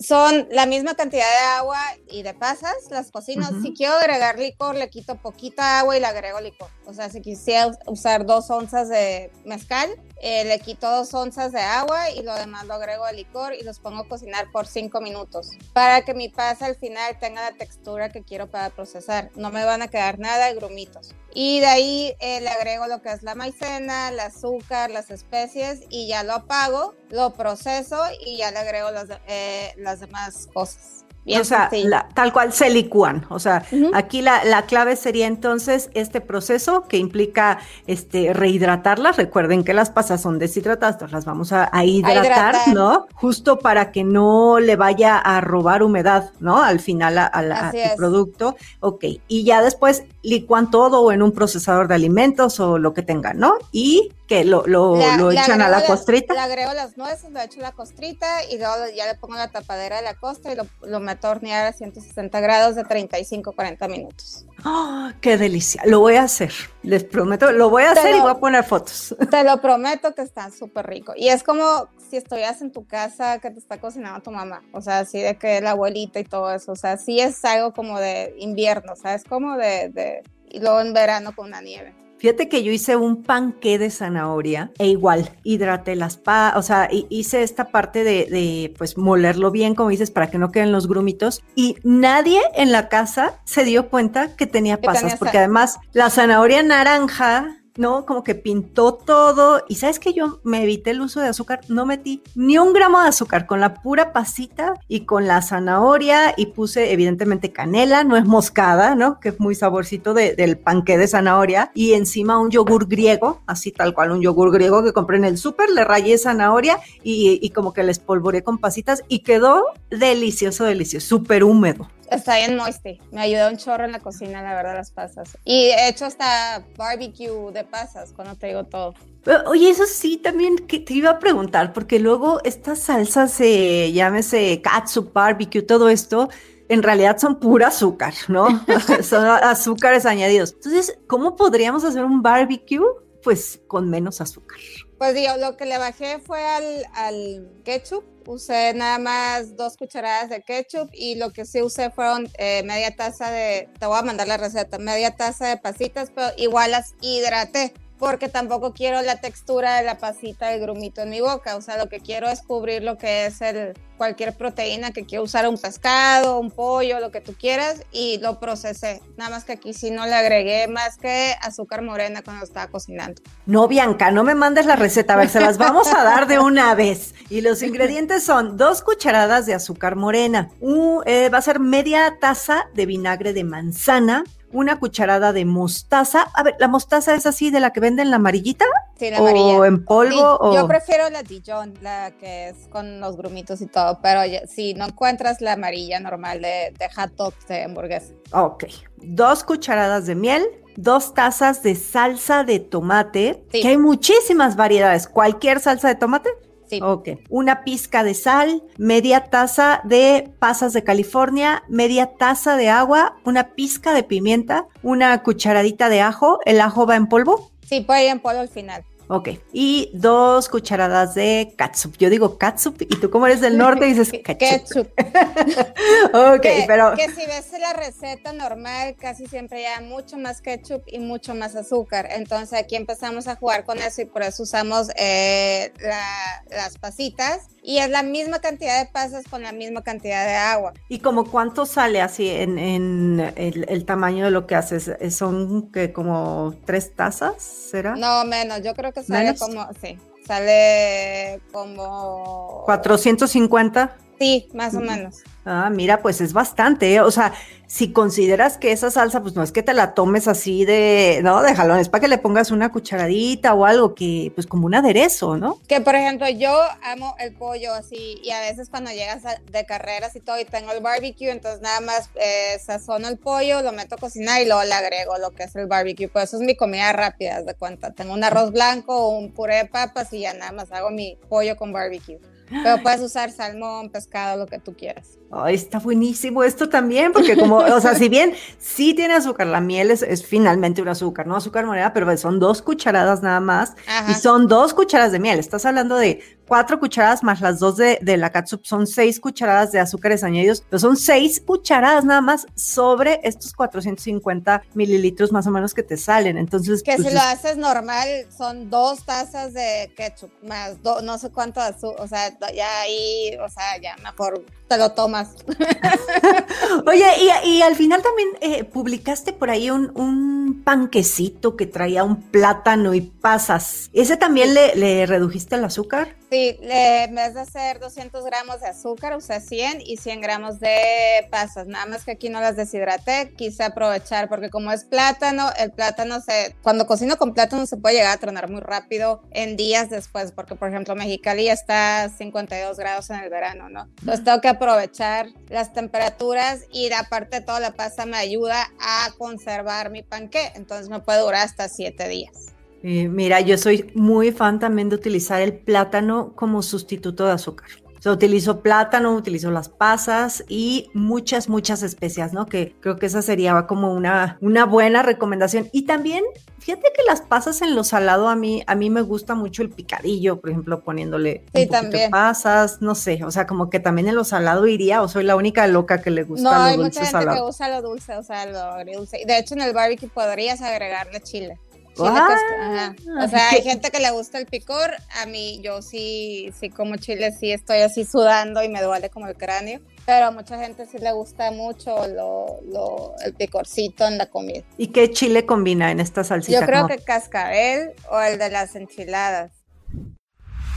Son 0.00 0.48
la 0.50 0.66
misma 0.66 0.94
cantidad 0.94 1.24
de 1.30 1.46
agua 1.56 1.78
y 2.08 2.22
de 2.22 2.34
pasas, 2.34 2.74
las 2.90 3.10
cocino. 3.10 3.48
Ujú. 3.48 3.62
Si 3.62 3.74
quiero 3.74 3.94
agregar 3.94 4.38
licor, 4.38 4.74
le 4.74 4.90
quito 4.90 5.16
poquita 5.16 5.78
agua 5.78 5.96
y 5.96 6.00
le 6.00 6.06
agrego 6.06 6.40
licor. 6.40 6.68
O 6.86 6.92
sea, 6.92 7.08
si 7.08 7.20
quisiera 7.20 7.68
us- 7.68 7.78
usar 7.86 8.26
dos 8.26 8.50
onzas 8.50 8.88
de 8.88 9.30
mezcal, 9.44 9.88
eh, 10.20 10.44
le 10.44 10.58
quito 10.58 10.90
dos 10.90 11.12
onzas 11.14 11.52
de 11.52 11.60
agua 11.60 12.10
y 12.10 12.22
lo 12.22 12.34
demás 12.34 12.66
lo 12.66 12.74
agrego 12.74 13.06
de 13.06 13.12
licor 13.14 13.54
y 13.54 13.62
los 13.62 13.78
pongo 13.78 14.00
a 14.00 14.08
cocinar 14.08 14.50
por 14.52 14.66
cinco 14.66 15.00
minutos 15.00 15.50
para 15.72 16.02
que 16.04 16.14
mi 16.14 16.28
pasa 16.28 16.66
al 16.66 16.76
final 16.76 17.18
tenga 17.18 17.42
la 17.50 17.56
textura 17.56 18.08
que 18.10 18.22
quiero 18.22 18.50
para 18.50 18.70
procesar. 18.70 19.30
No 19.36 19.50
me 19.50 19.64
van 19.64 19.82
a 19.82 19.88
quedar 19.88 20.18
nada 20.18 20.46
de 20.46 20.54
grumitos. 20.54 21.10
Y 21.36 21.58
de 21.58 21.66
ahí 21.66 22.14
eh, 22.20 22.40
le 22.40 22.48
agrego 22.48 22.86
lo 22.86 23.02
que 23.02 23.10
es 23.10 23.24
la 23.24 23.34
maicena, 23.34 24.10
el 24.10 24.20
azúcar, 24.20 24.90
las 24.92 25.10
especies 25.10 25.80
y 25.90 26.06
ya 26.06 26.22
lo 26.22 26.32
apago, 26.34 26.94
lo 27.10 27.32
proceso 27.32 28.00
y 28.24 28.36
ya 28.36 28.52
le 28.52 28.58
agrego 28.58 28.92
las, 28.92 29.08
eh, 29.26 29.72
las 29.84 30.00
demás 30.00 30.48
cosas. 30.52 30.90
Bien 31.26 31.40
o 31.40 31.44
sea, 31.44 31.70
la- 31.72 32.06
tal 32.12 32.34
cual 32.34 32.52
se 32.52 32.68
licúan. 32.68 33.24
O 33.30 33.38
sea, 33.38 33.64
aquí 33.94 34.20
la, 34.20 34.44
la 34.44 34.66
clave 34.66 34.94
sería 34.94 35.26
entonces 35.26 35.88
este 35.94 36.20
proceso 36.20 36.82
que 36.86 36.98
implica 36.98 37.60
este, 37.86 38.34
rehidratarlas. 38.34 39.16
Recuerden 39.16 39.64
que 39.64 39.72
las 39.72 39.88
pasas 39.88 40.20
son 40.20 40.38
deshidratadas, 40.38 40.96
entonces 40.96 41.14
las 41.14 41.24
vamos 41.24 41.50
a, 41.54 41.70
a 41.72 41.82
hidratar, 41.86 42.24
hidratar. 42.54 42.74
¿no? 42.74 43.06
Justo 43.14 43.58
para 43.58 43.90
que 43.90 44.04
no 44.04 44.60
le 44.60 44.76
vaya 44.76 45.16
a 45.16 45.40
robar 45.40 45.82
humedad, 45.82 46.30
¿no? 46.40 46.62
Al 46.62 46.78
final 46.80 47.16
a, 47.16 47.24
a 47.24 47.40
la- 47.40 47.70
tu 47.70 47.78
es. 47.78 47.92
producto. 47.96 48.56
Ok, 48.80 49.04
y 49.26 49.44
ya 49.44 49.62
después 49.62 50.04
licuan 50.22 50.70
todo 50.70 51.00
o 51.00 51.10
en 51.10 51.22
un 51.22 51.32
procesador 51.32 51.88
de 51.88 51.94
alimentos 51.94 52.60
o 52.60 52.76
lo 52.76 52.92
que 52.92 53.00
tengan, 53.00 53.38
¿no? 53.38 53.54
Y 53.72 54.10
que 54.26 54.44
lo, 54.44 54.66
lo, 54.66 54.96
La- 54.96 55.16
lo 55.18 55.30
le 55.30 55.38
echan 55.40 55.60
a 55.60 55.68
la 55.68 55.78
las- 55.80 55.84
costrita. 55.86 56.32
Le 56.32 56.40
agrego 56.40 56.72
las 56.72 56.96
nueces, 56.96 57.30
lo 57.30 57.40
echo 57.40 57.60
a 57.60 57.64
la 57.64 57.72
costrita 57.72 58.42
y 58.50 58.56
luego 58.56 58.74
ya 58.96 59.04
le 59.06 59.14
pongo 59.16 59.34
la 59.34 59.48
tapadera 59.50 59.96
de 59.96 60.02
la 60.02 60.14
costra 60.14 60.52
y 60.52 60.56
lo, 60.56 60.66
lo 60.82 60.98
meto 61.00 61.26
a 61.28 61.32
hornear 61.32 61.66
a 61.66 61.72
160 61.72 62.40
grados 62.40 62.74
de 62.74 62.84
35-40 62.84 63.88
minutos. 63.90 64.46
¡Ah! 64.64 65.12
¡Qué 65.20 65.36
delicia! 65.36 65.82
Lo 65.84 66.00
voy 66.00 66.16
a 66.16 66.22
hacer, 66.22 66.52
les 66.82 67.04
prometo, 67.04 67.52
lo 67.52 67.68
voy 67.68 67.82
a 67.82 67.90
hacer 67.92 68.14
y 68.16 68.20
voy 68.20 68.30
a 68.30 68.36
poner 68.38 68.64
fotos. 68.64 69.14
Te 69.30 69.44
lo 69.44 69.60
prometo 69.60 70.14
que 70.14 70.22
está 70.22 70.50
súper 70.50 70.86
rico. 70.86 71.12
Y 71.16 71.28
es 71.28 71.42
como 71.42 71.88
si 72.10 72.16
estuvieras 72.16 72.62
en 72.62 72.72
tu 72.72 72.86
casa 72.86 73.38
que 73.40 73.50
te 73.50 73.58
está 73.58 73.78
cocinando 73.78 74.20
tu 74.22 74.30
mamá. 74.30 74.62
O 74.72 74.80
sea, 74.80 75.00
así 75.00 75.20
de 75.20 75.36
que 75.36 75.60
la 75.60 75.72
abuelita 75.72 76.18
y 76.20 76.24
todo 76.24 76.50
eso. 76.52 76.72
O 76.72 76.76
sea, 76.76 76.96
sí 76.96 77.20
es 77.20 77.44
algo 77.44 77.72
como 77.74 77.98
de 78.00 78.34
invierno, 78.38 78.94
¿sabes? 78.96 79.24
Como 79.24 79.56
de, 79.56 79.88
de... 79.90 80.22
Y 80.48 80.60
luego 80.60 80.80
en 80.80 80.94
verano 80.94 81.34
con 81.34 81.48
una 81.48 81.60
nieve. 81.60 81.94
Fíjate 82.24 82.48
que 82.48 82.62
yo 82.62 82.72
hice 82.72 82.96
un 82.96 83.22
panqué 83.22 83.76
de 83.78 83.90
zanahoria 83.90 84.70
e 84.78 84.86
igual 84.88 85.30
hidraté 85.42 85.94
las 85.94 86.16
pa, 86.16 86.54
o 86.56 86.62
sea, 86.62 86.88
hi- 86.90 87.06
hice 87.10 87.42
esta 87.42 87.68
parte 87.68 88.02
de, 88.02 88.24
de, 88.30 88.74
pues 88.78 88.96
molerlo 88.96 89.50
bien, 89.50 89.74
como 89.74 89.90
dices, 89.90 90.10
para 90.10 90.30
que 90.30 90.38
no 90.38 90.50
queden 90.50 90.72
los 90.72 90.88
grumitos. 90.88 91.42
Y 91.54 91.76
nadie 91.82 92.40
en 92.54 92.72
la 92.72 92.88
casa 92.88 93.42
se 93.44 93.64
dio 93.64 93.90
cuenta 93.90 94.34
que 94.36 94.46
tenía 94.46 94.80
pasas, 94.80 95.02
porque 95.18 95.36
además 95.36 95.76
la 95.92 96.08
zanahoria 96.08 96.62
naranja, 96.62 97.58
¿no? 97.76 98.06
Como 98.06 98.22
que 98.24 98.34
pintó 98.34 98.94
todo. 98.94 99.62
Y 99.68 99.76
sabes 99.76 99.98
que 99.98 100.12
yo 100.12 100.40
me 100.44 100.62
evité 100.62 100.90
el 100.90 101.00
uso 101.00 101.20
de 101.20 101.28
azúcar, 101.28 101.60
no 101.68 101.86
metí 101.86 102.22
ni 102.34 102.58
un 102.58 102.72
gramo 102.72 103.00
de 103.00 103.08
azúcar 103.08 103.46
con 103.46 103.60
la 103.60 103.74
pura 103.74 104.12
pasita 104.12 104.74
y 104.88 105.00
con 105.00 105.26
la 105.26 105.42
zanahoria 105.42 106.34
y 106.36 106.46
puse 106.46 106.92
evidentemente 106.92 107.52
canela, 107.52 108.04
no 108.04 108.16
es 108.16 108.24
moscada, 108.24 108.94
¿no? 108.94 109.18
Que 109.20 109.30
es 109.30 109.40
muy 109.40 109.54
saborcito 109.54 110.14
de- 110.14 110.34
del 110.34 110.58
panqué 110.58 110.98
de 110.98 111.08
zanahoria 111.08 111.70
y 111.74 111.92
encima 111.92 112.38
un 112.38 112.50
yogur 112.50 112.86
griego, 112.88 113.40
así 113.46 113.72
tal 113.72 113.94
cual, 113.94 114.10
un 114.12 114.20
yogur 114.20 114.52
griego 114.52 114.82
que 114.82 114.92
compré 114.92 115.16
en 115.16 115.24
el 115.24 115.38
súper, 115.38 115.70
le 115.70 115.84
rayé 115.84 116.16
zanahoria 116.18 116.78
y, 117.02 117.50
como 117.50 117.72
que 117.72 117.82
le 117.82 117.92
espolvoreé 117.92 118.42
con 118.42 118.58
pasitas 118.58 119.02
y 119.08 119.20
quedó 119.20 119.64
delicioso, 119.90 120.64
delicioso, 120.64 121.06
súper 121.06 121.44
húmedo. 121.44 121.88
Está 122.10 122.36
bien 122.36 122.56
moisty. 122.56 123.00
Me 123.12 123.22
ayudó 123.22 123.50
un 123.50 123.56
chorro 123.56 123.84
en 123.84 123.92
la 123.92 124.00
cocina, 124.00 124.42
la 124.42 124.54
verdad, 124.54 124.74
las 124.74 124.90
pasas. 124.90 125.36
Y 125.44 125.66
he 125.66 125.88
hecho 125.88 126.06
hasta 126.06 126.64
barbecue 126.76 127.52
de 127.52 127.64
pasas, 127.64 128.12
cuando 128.12 128.34
te 128.36 128.48
digo 128.48 128.64
todo. 128.64 128.94
Pero, 129.24 129.50
Oye, 129.50 129.70
eso 129.70 129.84
sí, 129.86 130.16
también 130.16 130.56
que 130.56 130.80
te 130.80 130.94
iba 130.94 131.10
a 131.10 131.18
preguntar, 131.18 131.72
porque 131.72 131.98
luego 131.98 132.40
estas 132.44 132.80
salsas, 132.80 133.40
eh, 133.40 133.90
llámese 133.92 134.60
catsup, 134.62 135.12
barbecue, 135.12 135.62
todo 135.62 135.88
esto, 135.88 136.28
en 136.68 136.82
realidad 136.82 137.18
son 137.18 137.38
pura 137.38 137.68
azúcar, 137.68 138.14
¿no? 138.28 138.46
son 139.02 139.26
azúcares 139.26 140.06
añadidos. 140.06 140.52
Entonces, 140.54 140.98
¿cómo 141.06 141.36
podríamos 141.36 141.84
hacer 141.84 142.04
un 142.04 142.22
barbecue? 142.22 142.80
Pues 143.22 143.60
con 143.66 143.88
menos 143.88 144.20
azúcar. 144.20 144.58
Pues 145.04 145.14
digo, 145.14 145.36
lo 145.36 145.58
que 145.58 145.66
le 145.66 145.76
bajé 145.76 146.18
fue 146.18 146.42
al, 146.42 147.60
ketchup. 147.62 148.04
Usé 148.26 148.72
nada 148.72 148.98
más 148.98 149.54
dos 149.54 149.76
cucharadas 149.76 150.30
de 150.30 150.40
ketchup 150.40 150.88
y 150.94 151.16
lo 151.16 151.30
que 151.30 151.44
sí 151.44 151.60
usé 151.60 151.90
fueron 151.90 152.26
eh, 152.38 152.62
media 152.64 152.96
taza 152.96 153.30
de, 153.30 153.68
te 153.78 153.84
voy 153.84 153.98
a 153.98 154.02
mandar 154.02 154.28
la 154.28 154.38
receta, 154.38 154.78
media 154.78 155.14
taza 155.14 155.48
de 155.48 155.58
pasitas, 155.58 156.10
pero 156.14 156.28
igual 156.38 156.70
las 156.70 156.94
hidraté 157.02 157.74
porque 157.98 158.28
tampoco 158.28 158.72
quiero 158.72 159.00
la 159.02 159.16
textura 159.20 159.76
de 159.76 159.84
la 159.84 159.98
pasita 159.98 160.48
del 160.48 160.60
grumito 160.60 161.02
en 161.02 161.10
mi 161.10 161.20
boca. 161.20 161.56
O 161.56 161.60
sea, 161.60 161.76
lo 161.78 161.88
que 161.88 162.00
quiero 162.00 162.28
es 162.28 162.42
cubrir 162.42 162.82
lo 162.82 162.98
que 162.98 163.26
es 163.26 163.40
el, 163.40 163.74
cualquier 163.96 164.36
proteína 164.36 164.90
que 164.90 165.04
quiero 165.04 165.24
usar, 165.24 165.48
un 165.48 165.56
pescado, 165.56 166.38
un 166.40 166.50
pollo, 166.50 166.98
lo 167.00 167.10
que 167.10 167.20
tú 167.20 167.34
quieras, 167.38 167.82
y 167.92 168.18
lo 168.18 168.40
procesé. 168.40 169.00
Nada 169.16 169.30
más 169.30 169.44
que 169.44 169.52
aquí 169.52 169.72
sí 169.72 169.90
no 169.90 170.04
le 170.06 170.14
agregué 170.14 170.66
más 170.68 170.96
que 170.96 171.34
azúcar 171.40 171.82
morena 171.82 172.22
cuando 172.22 172.44
estaba 172.44 172.66
cocinando. 172.66 173.22
No, 173.46 173.68
Bianca, 173.68 174.10
no 174.10 174.24
me 174.24 174.34
mandes 174.34 174.66
la 174.66 174.76
receta. 174.76 175.14
A 175.14 175.16
ver, 175.16 175.28
se 175.28 175.40
las 175.40 175.56
vamos 175.58 175.86
a 175.94 176.02
dar 176.02 176.26
de 176.26 176.38
una 176.40 176.74
vez. 176.74 177.14
Y 177.30 177.40
los 177.40 177.62
ingredientes 177.62 178.24
son 178.24 178.56
dos 178.56 178.82
cucharadas 178.82 179.46
de 179.46 179.54
azúcar 179.54 179.96
morena, 179.96 180.50
un- 180.60 181.02
eh, 181.06 181.28
va 181.30 181.38
a 181.38 181.42
ser 181.42 181.60
media 181.60 182.16
taza 182.20 182.64
de 182.74 182.86
vinagre 182.86 183.32
de 183.32 183.44
manzana, 183.44 184.24
una 184.54 184.78
cucharada 184.78 185.32
de 185.34 185.44
mostaza. 185.44 186.22
A 186.32 186.42
ver, 186.42 186.54
¿la 186.58 186.68
mostaza 186.68 187.14
es 187.14 187.26
así 187.26 187.50
de 187.50 187.60
la 187.60 187.72
que 187.72 187.80
venden 187.80 188.08
la 188.10 188.16
amarillita? 188.16 188.64
Sí, 188.98 189.10
la 189.10 189.20
¿O 189.20 189.26
amarilla. 189.26 189.66
en 189.66 189.84
polvo? 189.84 190.12
Sí, 190.12 190.18
o... 190.40 190.54
Yo 190.54 190.66
prefiero 190.68 191.10
la 191.10 191.22
Dijon, 191.22 191.74
la 191.82 192.12
que 192.18 192.48
es 192.48 192.68
con 192.70 193.00
los 193.00 193.16
grumitos 193.16 193.60
y 193.60 193.66
todo, 193.66 193.98
pero 194.00 194.20
si 194.48 194.74
no 194.74 194.86
encuentras 194.86 195.40
la 195.40 195.52
amarilla 195.54 196.00
normal 196.00 196.40
de, 196.40 196.72
de 196.78 196.88
hot 196.96 197.10
dog 197.16 197.34
de 197.48 197.64
hamburguesa. 197.64 198.12
Ok. 198.32 198.64
Dos 198.98 199.44
cucharadas 199.44 200.06
de 200.06 200.14
miel, 200.14 200.44
dos 200.76 201.12
tazas 201.14 201.62
de 201.62 201.74
salsa 201.74 202.44
de 202.44 202.60
tomate, 202.60 203.44
Sí. 203.52 203.60
que 203.62 203.68
hay 203.68 203.78
muchísimas 203.78 204.56
variedades. 204.56 205.08
¿Cualquier 205.08 205.60
salsa 205.60 205.88
de 205.88 205.96
tomate? 205.96 206.30
Sí. 206.74 206.80
Ok. 206.82 207.08
Una 207.28 207.64
pizca 207.64 208.02
de 208.04 208.14
sal, 208.14 208.62
media 208.78 209.24
taza 209.24 209.80
de 209.84 210.30
pasas 210.38 210.72
de 210.72 210.84
California, 210.84 211.62
media 211.68 212.14
taza 212.18 212.56
de 212.56 212.68
agua, 212.68 213.16
una 213.24 213.54
pizca 213.54 213.92
de 213.92 214.02
pimienta, 214.02 214.66
una 214.82 215.22
cucharadita 215.22 215.88
de 215.88 216.00
ajo. 216.00 216.38
¿El 216.44 216.60
ajo 216.60 216.86
va 216.86 216.96
en 216.96 217.06
polvo? 217.06 217.50
Sí, 217.66 217.80
puede 217.80 218.04
ir 218.04 218.10
en 218.10 218.20
polvo 218.20 218.40
al 218.40 218.48
final. 218.48 218.84
Ok. 219.08 219.28
Y 219.52 219.90
dos 219.94 220.48
cucharadas 220.48 221.14
de 221.14 221.52
catsup. 221.56 221.96
Yo 221.98 222.08
digo 222.10 222.38
catsup 222.38 222.80
y 222.80 222.86
tú 223.00 223.10
como 223.10 223.26
eres 223.26 223.40
del 223.40 223.58
norte 223.58 223.84
dices 223.84 224.10
ketchup. 224.24 224.38
Ketchup. 224.38 224.88
Ok, 226.14 226.40
que, 226.42 226.64
pero... 226.66 226.94
que 226.94 227.08
si 227.10 227.26
ves 227.26 227.50
la 227.60 227.72
receta 227.72 228.32
normal, 228.32 228.94
casi 228.98 229.26
siempre 229.26 229.60
lleva 229.60 229.80
mucho 229.80 230.16
más 230.16 230.40
ketchup 230.40 230.82
y 230.86 230.98
mucho 230.98 231.34
más 231.34 231.56
azúcar. 231.56 232.08
Entonces 232.10 232.58
aquí 232.58 232.76
empezamos 232.76 233.26
a 233.28 233.36
jugar 233.36 233.64
con 233.64 233.78
eso 233.78 234.02
y 234.02 234.04
por 234.06 234.22
eso 234.22 234.42
usamos 234.44 234.88
eh, 234.96 235.72
la- 235.80 236.44
las 236.50 236.78
pasitas 236.78 237.48
y 237.66 237.78
es 237.78 237.88
la 237.88 238.02
misma 238.02 238.40
cantidad 238.40 238.84
de 238.84 238.90
pasas 238.90 239.24
con 239.28 239.42
la 239.42 239.52
misma 239.52 239.82
cantidad 239.82 240.26
de 240.26 240.34
agua. 240.34 240.74
¿Y 240.88 240.98
como 240.98 241.24
cuánto 241.24 241.64
sale 241.64 242.02
así 242.02 242.28
en, 242.28 242.58
el, 242.58 243.84
tamaño 243.86 244.26
de 244.26 244.30
lo 244.30 244.46
que 244.46 244.54
haces? 244.54 244.92
¿Son 245.16 245.72
que 245.72 245.90
como 245.92 246.54
tres 246.66 246.94
tazas, 246.94 247.42
será? 247.42 247.96
No, 247.96 248.26
menos, 248.26 248.62
yo 248.62 248.74
creo 248.74 248.92
que 248.92 249.02
sale 249.02 249.34
como, 249.36 249.66
sí, 249.80 249.98
sale 250.26 251.40
como... 251.52 252.62
450. 252.66 253.96
Sí, 254.18 254.48
más 254.54 254.74
o 254.74 254.80
menos. 254.80 255.22
Ah, 255.46 255.68
mira, 255.70 256.00
pues 256.00 256.20
es 256.22 256.32
bastante, 256.32 256.94
¿eh? 256.94 257.00
o 257.00 257.10
sea, 257.10 257.34
si 257.66 257.92
consideras 257.92 258.56
que 258.56 258.72
esa 258.72 258.90
salsa, 258.90 259.20
pues 259.20 259.34
no 259.34 259.42
es 259.42 259.52
que 259.52 259.62
te 259.62 259.74
la 259.74 259.92
tomes 259.92 260.26
así 260.26 260.64
de, 260.64 261.20
no, 261.22 261.42
de 261.42 261.54
jalón, 261.54 261.78
es 261.78 261.90
para 261.90 262.00
que 262.02 262.08
le 262.08 262.16
pongas 262.16 262.50
una 262.50 262.72
cucharadita 262.72 263.52
o 263.52 263.66
algo 263.66 263.94
que, 263.94 264.32
pues 264.34 264.46
como 264.46 264.64
un 264.64 264.74
aderezo, 264.74 265.36
¿no? 265.36 265.58
Que 265.68 265.82
por 265.82 265.96
ejemplo, 265.96 266.26
yo 266.30 266.56
amo 266.82 267.14
el 267.18 267.34
pollo 267.34 267.74
así, 267.74 268.20
y 268.22 268.30
a 268.30 268.40
veces 268.40 268.70
cuando 268.70 268.90
llegas 268.90 269.22
de 269.50 269.66
carreras 269.66 270.16
y 270.16 270.20
todo, 270.20 270.40
y 270.40 270.46
tengo 270.46 270.72
el 270.72 270.82
barbecue, 270.82 271.30
entonces 271.30 271.60
nada 271.60 271.80
más 271.80 272.08
eh, 272.14 272.58
sazono 272.64 273.08
el 273.08 273.18
pollo, 273.18 273.60
lo 273.60 273.72
meto 273.72 273.96
a 273.96 273.98
cocinar 273.98 274.40
y 274.40 274.46
luego 274.46 274.64
le 274.64 274.72
agrego 274.72 275.18
lo 275.18 275.32
que 275.32 275.42
es 275.42 275.54
el 275.56 275.66
barbecue, 275.66 276.08
pues 276.08 276.24
eso 276.24 276.38
es 276.38 276.42
mi 276.42 276.56
comida 276.56 276.90
rápida, 276.94 277.42
de 277.42 277.54
cuenta, 277.54 277.92
tengo 277.92 278.14
un 278.14 278.24
arroz 278.24 278.50
blanco, 278.50 279.10
un 279.10 279.32
puré 279.32 279.56
de 279.56 279.64
papas 279.66 280.10
y 280.14 280.20
ya 280.20 280.32
nada 280.32 280.52
más 280.52 280.72
hago 280.72 280.90
mi 280.90 281.18
pollo 281.28 281.56
con 281.56 281.72
barbecue. 281.72 282.18
Pero 282.48 282.82
puedes 282.82 283.00
usar 283.00 283.30
salmón, 283.30 283.90
pescado, 283.90 284.36
lo 284.36 284.46
que 284.46 284.58
tú 284.58 284.74
quieras. 284.74 285.18
Ay, 285.30 285.54
está 285.54 285.78
buenísimo 285.78 286.44
esto 286.44 286.68
también, 286.68 287.12
porque 287.12 287.36
como, 287.36 287.56
o 287.56 287.80
sea, 287.80 287.94
si 287.94 288.08
bien 288.08 288.34
sí 288.58 288.94
tiene 288.94 289.14
azúcar, 289.14 289.46
la 289.46 289.60
miel 289.60 289.90
es, 289.90 290.24
finalmente 290.24 290.82
un 290.82 290.88
azúcar, 290.88 291.26
no 291.26 291.36
azúcar 291.36 291.66
morena, 291.66 291.92
pero 291.92 292.16
son 292.16 292.38
dos 292.38 292.62
cucharadas 292.62 293.22
nada 293.22 293.40
más 293.40 293.74
y 294.08 294.14
son 294.14 294.46
dos 294.46 294.74
cucharadas 294.74 295.12
de 295.12 295.18
miel. 295.18 295.38
Estás 295.38 295.64
hablando 295.64 295.96
de 295.96 296.22
cuatro 296.46 296.78
cucharadas 296.78 297.22
más 297.22 297.40
las 297.40 297.58
dos 297.58 297.76
de, 297.76 297.98
la 298.16 298.30
catsup, 298.30 298.64
son 298.64 298.86
seis 298.86 299.18
cucharadas 299.20 299.72
de 299.72 299.80
azúcares 299.80 300.22
añadidos, 300.24 300.64
pero 300.68 300.78
son 300.78 300.96
seis 300.96 301.42
cucharadas 301.44 302.04
nada 302.04 302.20
más 302.20 302.46
sobre 302.54 303.20
estos 303.24 303.52
450 303.52 304.62
mililitros 304.74 305.32
más 305.32 305.46
o 305.46 305.50
menos 305.50 305.74
que 305.74 305.82
te 305.82 305.96
salen. 305.96 306.38
Entonces, 306.38 306.82
que 306.82 306.96
pues, 306.96 307.08
si 307.08 307.14
lo 307.14 307.20
haces 307.20 307.56
normal, 307.56 308.08
son 308.36 308.70
dos 308.70 309.04
tazas 309.04 309.52
de 309.54 309.92
ketchup 309.96 310.30
más 310.42 310.76
no 311.02 311.18
sé 311.18 311.30
cuánto 311.30 311.60
azúcar, 311.60 312.04
o 312.04 312.08
sea, 312.08 312.36
ya 312.54 312.80
ahí, 312.80 313.36
o 313.40 313.48
sea, 313.48 313.80
ya 313.80 313.96
mejor 314.02 314.44
te 314.74 314.78
lo 314.78 314.92
tomas. 314.92 315.28
Oye, 316.86 317.06
y, 317.44 317.62
al 317.62 317.76
final 317.76 318.02
también 318.02 318.28
eh, 318.40 318.64
publicaste 318.64 319.32
por 319.32 319.50
ahí 319.50 319.70
un, 319.70 319.92
un, 319.94 320.62
panquecito 320.64 321.56
que 321.56 321.66
traía 321.66 322.04
un 322.04 322.22
plátano 322.22 322.94
y 322.94 323.02
pasas. 323.02 323.90
¿Ese 323.92 324.16
también 324.16 324.54
le, 324.54 324.74
le 324.74 325.06
redujiste 325.06 325.56
el 325.56 325.64
azúcar? 325.64 326.16
Sí, 326.30 326.58
en 326.62 327.14
vez 327.14 327.34
de 327.34 327.40
hacer 327.40 327.78
200 327.78 328.24
gramos 328.24 328.60
de 328.60 328.66
azúcar, 328.66 329.16
usé 329.16 329.40
100 329.40 329.82
y 329.84 329.98
100 329.98 330.20
gramos 330.20 330.58
de 330.58 331.28
pasas. 331.30 331.66
Nada 331.66 331.86
más 331.86 332.04
que 332.04 332.12
aquí 332.12 332.28
no 332.28 332.40
las 332.40 332.56
deshidraté, 332.56 333.34
quise 333.36 333.62
aprovechar 333.62 334.28
porque 334.28 334.50
como 334.50 334.72
es 334.72 334.84
plátano, 334.84 335.50
el 335.58 335.70
plátano 335.70 336.20
se, 336.20 336.56
cuando 336.62 336.86
cocino 336.86 337.18
con 337.18 337.34
plátano 337.34 337.66
se 337.66 337.76
puede 337.76 337.96
llegar 337.96 338.16
a 338.16 338.20
tronar 338.20 338.50
muy 338.50 338.60
rápido 338.60 339.22
en 339.30 339.56
días 339.56 339.90
después, 339.90 340.32
porque 340.32 340.56
por 340.56 340.70
ejemplo 340.70 340.96
Mexicali 340.96 341.48
está 341.48 342.04
a 342.04 342.08
52 342.08 342.78
grados 342.78 343.10
en 343.10 343.20
el 343.20 343.30
verano, 343.30 343.68
¿no? 343.68 343.88
Entonces 344.00 344.24
tengo 344.24 344.40
que 344.40 344.48
aprovechar 344.64 345.28
las 345.48 345.72
temperaturas 345.72 346.66
y 346.72 346.90
aparte 346.92 347.40
de 347.40 347.46
todo 347.46 347.60
la 347.60 347.74
pasta 347.74 348.06
me 348.06 348.16
ayuda 348.16 348.70
a 348.80 349.12
conservar 349.18 349.90
mi 349.90 350.02
panque, 350.02 350.52
entonces 350.54 350.88
me 350.88 351.00
puede 351.00 351.20
durar 351.20 351.44
hasta 351.44 351.68
7 351.68 352.08
días. 352.08 352.54
Eh, 352.82 353.08
mira, 353.08 353.40
yo 353.40 353.56
soy 353.58 353.90
muy 353.94 354.32
fan 354.32 354.58
también 354.58 354.88
de 354.88 354.96
utilizar 354.96 355.40
el 355.42 355.54
plátano 355.54 356.32
como 356.34 356.62
sustituto 356.62 357.26
de 357.26 357.32
azúcar. 357.32 357.68
Sea, 358.04 358.12
utilizo 358.12 358.60
plátano, 358.60 359.14
utilizo 359.14 359.50
las 359.50 359.70
pasas 359.70 360.44
y 360.46 360.90
muchas, 360.92 361.48
muchas 361.48 361.82
especias, 361.82 362.34
¿no? 362.34 362.44
Que 362.44 362.76
creo 362.80 362.96
que 362.96 363.06
esa 363.06 363.22
sería 363.22 363.66
como 363.66 363.94
una, 363.94 364.36
una 364.42 364.66
buena 364.66 365.02
recomendación. 365.02 365.70
Y 365.72 365.86
también, 365.86 366.22
fíjate 366.58 366.92
que 366.94 367.02
las 367.06 367.22
pasas 367.22 367.62
en 367.62 367.74
lo 367.74 367.82
salado 367.82 368.28
a 368.28 368.36
mí, 368.36 368.62
a 368.66 368.74
mí 368.74 368.90
me 368.90 369.00
gusta 369.00 369.34
mucho 369.34 369.62
el 369.62 369.70
picadillo, 369.70 370.38
por 370.38 370.50
ejemplo, 370.50 370.84
poniéndole 370.84 371.46
sí, 371.54 371.66
también. 371.66 372.10
pasas, 372.10 372.82
no 372.82 372.94
sé, 372.94 373.24
o 373.24 373.30
sea, 373.30 373.46
como 373.46 373.70
que 373.70 373.80
también 373.80 374.06
en 374.08 374.16
lo 374.16 374.24
salado 374.24 374.66
iría, 374.66 375.00
o 375.00 375.08
soy 375.08 375.24
la 375.24 375.34
única 375.34 375.66
loca 375.66 376.02
que 376.02 376.10
le 376.10 376.24
gusta 376.24 376.50
no, 376.50 376.58
lo 376.58 376.62
hay 376.62 376.76
dulce 376.76 377.00
mucha 377.00 377.18
gente 377.20 377.34
que 377.34 377.40
usa 377.40 377.70
lo 377.70 377.88
dulce, 377.88 378.16
o 378.18 378.22
sea, 378.22 378.44
lo 378.44 378.58
agridulce. 378.58 379.24
De 379.26 379.38
hecho, 379.38 379.54
en 379.54 379.62
el 379.62 379.72
barbecue 379.72 380.10
podrías 380.10 380.60
agregarle 380.60 381.22
chile. 381.22 381.58
Ah, 381.98 382.94
o 383.22 383.28
sea, 383.28 383.50
hay 383.50 383.62
gente 383.62 383.90
que 383.90 384.00
le 384.00 384.10
gusta 384.10 384.38
el 384.38 384.46
picor. 384.46 384.90
A 385.22 385.26
mí, 385.26 385.60
yo 385.62 385.82
sí, 385.82 386.50
sí 386.58 386.70
como 386.70 386.96
chile, 386.96 387.32
sí 387.32 387.52
estoy 387.52 387.78
así 387.78 388.04
sudando 388.04 388.62
y 388.62 388.68
me 388.68 388.82
duele 388.82 389.10
como 389.10 389.28
el 389.28 389.36
cráneo. 389.36 389.80
Pero 390.06 390.26
a 390.26 390.30
mucha 390.30 390.58
gente 390.58 390.86
sí 390.86 390.98
le 390.98 391.12
gusta 391.12 391.50
mucho 391.50 392.06
lo, 392.08 393.14
el 393.24 393.34
picorcito 393.34 394.06
en 394.06 394.18
la 394.18 394.26
comida. 394.26 394.64
¿Y 394.76 394.88
qué 394.88 395.10
chile 395.10 395.46
combina 395.46 395.90
en 395.90 396.00
esta 396.00 396.24
salsita? 396.24 396.60
Yo 396.60 396.66
creo 396.66 396.86
que 396.88 396.98
cascabel 396.98 397.92
o 398.10 398.20
el 398.20 398.38
de 398.38 398.50
las 398.50 398.74
enchiladas. 398.76 399.52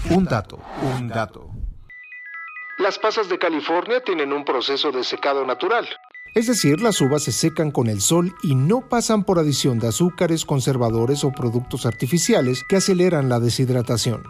Un 0.09 0.25
dato, 0.25 0.59
un 0.97 1.07
dato. 1.09 1.49
Las 2.79 2.99
pasas 2.99 3.27
de 3.27 3.39
California 3.39 4.01
tienen 4.03 4.31
un 4.31 4.45
proceso 4.45 4.91
de 4.91 5.03
secado 5.03 5.45
natural 5.45 5.87
es 6.37 6.45
decir, 6.45 6.81
las 6.81 7.01
uvas 7.01 7.23
se 7.23 7.31
secan 7.31 7.71
con 7.71 7.87
el 7.87 7.99
sol 7.99 8.35
y 8.43 8.53
no 8.53 8.81
pasan 8.81 9.23
por 9.23 9.39
adición 9.39 9.79
de 9.79 9.87
azúcares, 9.87 10.45
conservadores 10.45 11.23
o 11.23 11.31
productos 11.31 11.87
artificiales 11.87 12.63
que 12.69 12.75
aceleran 12.75 13.27
la 13.27 13.39
deshidratación. 13.39 14.21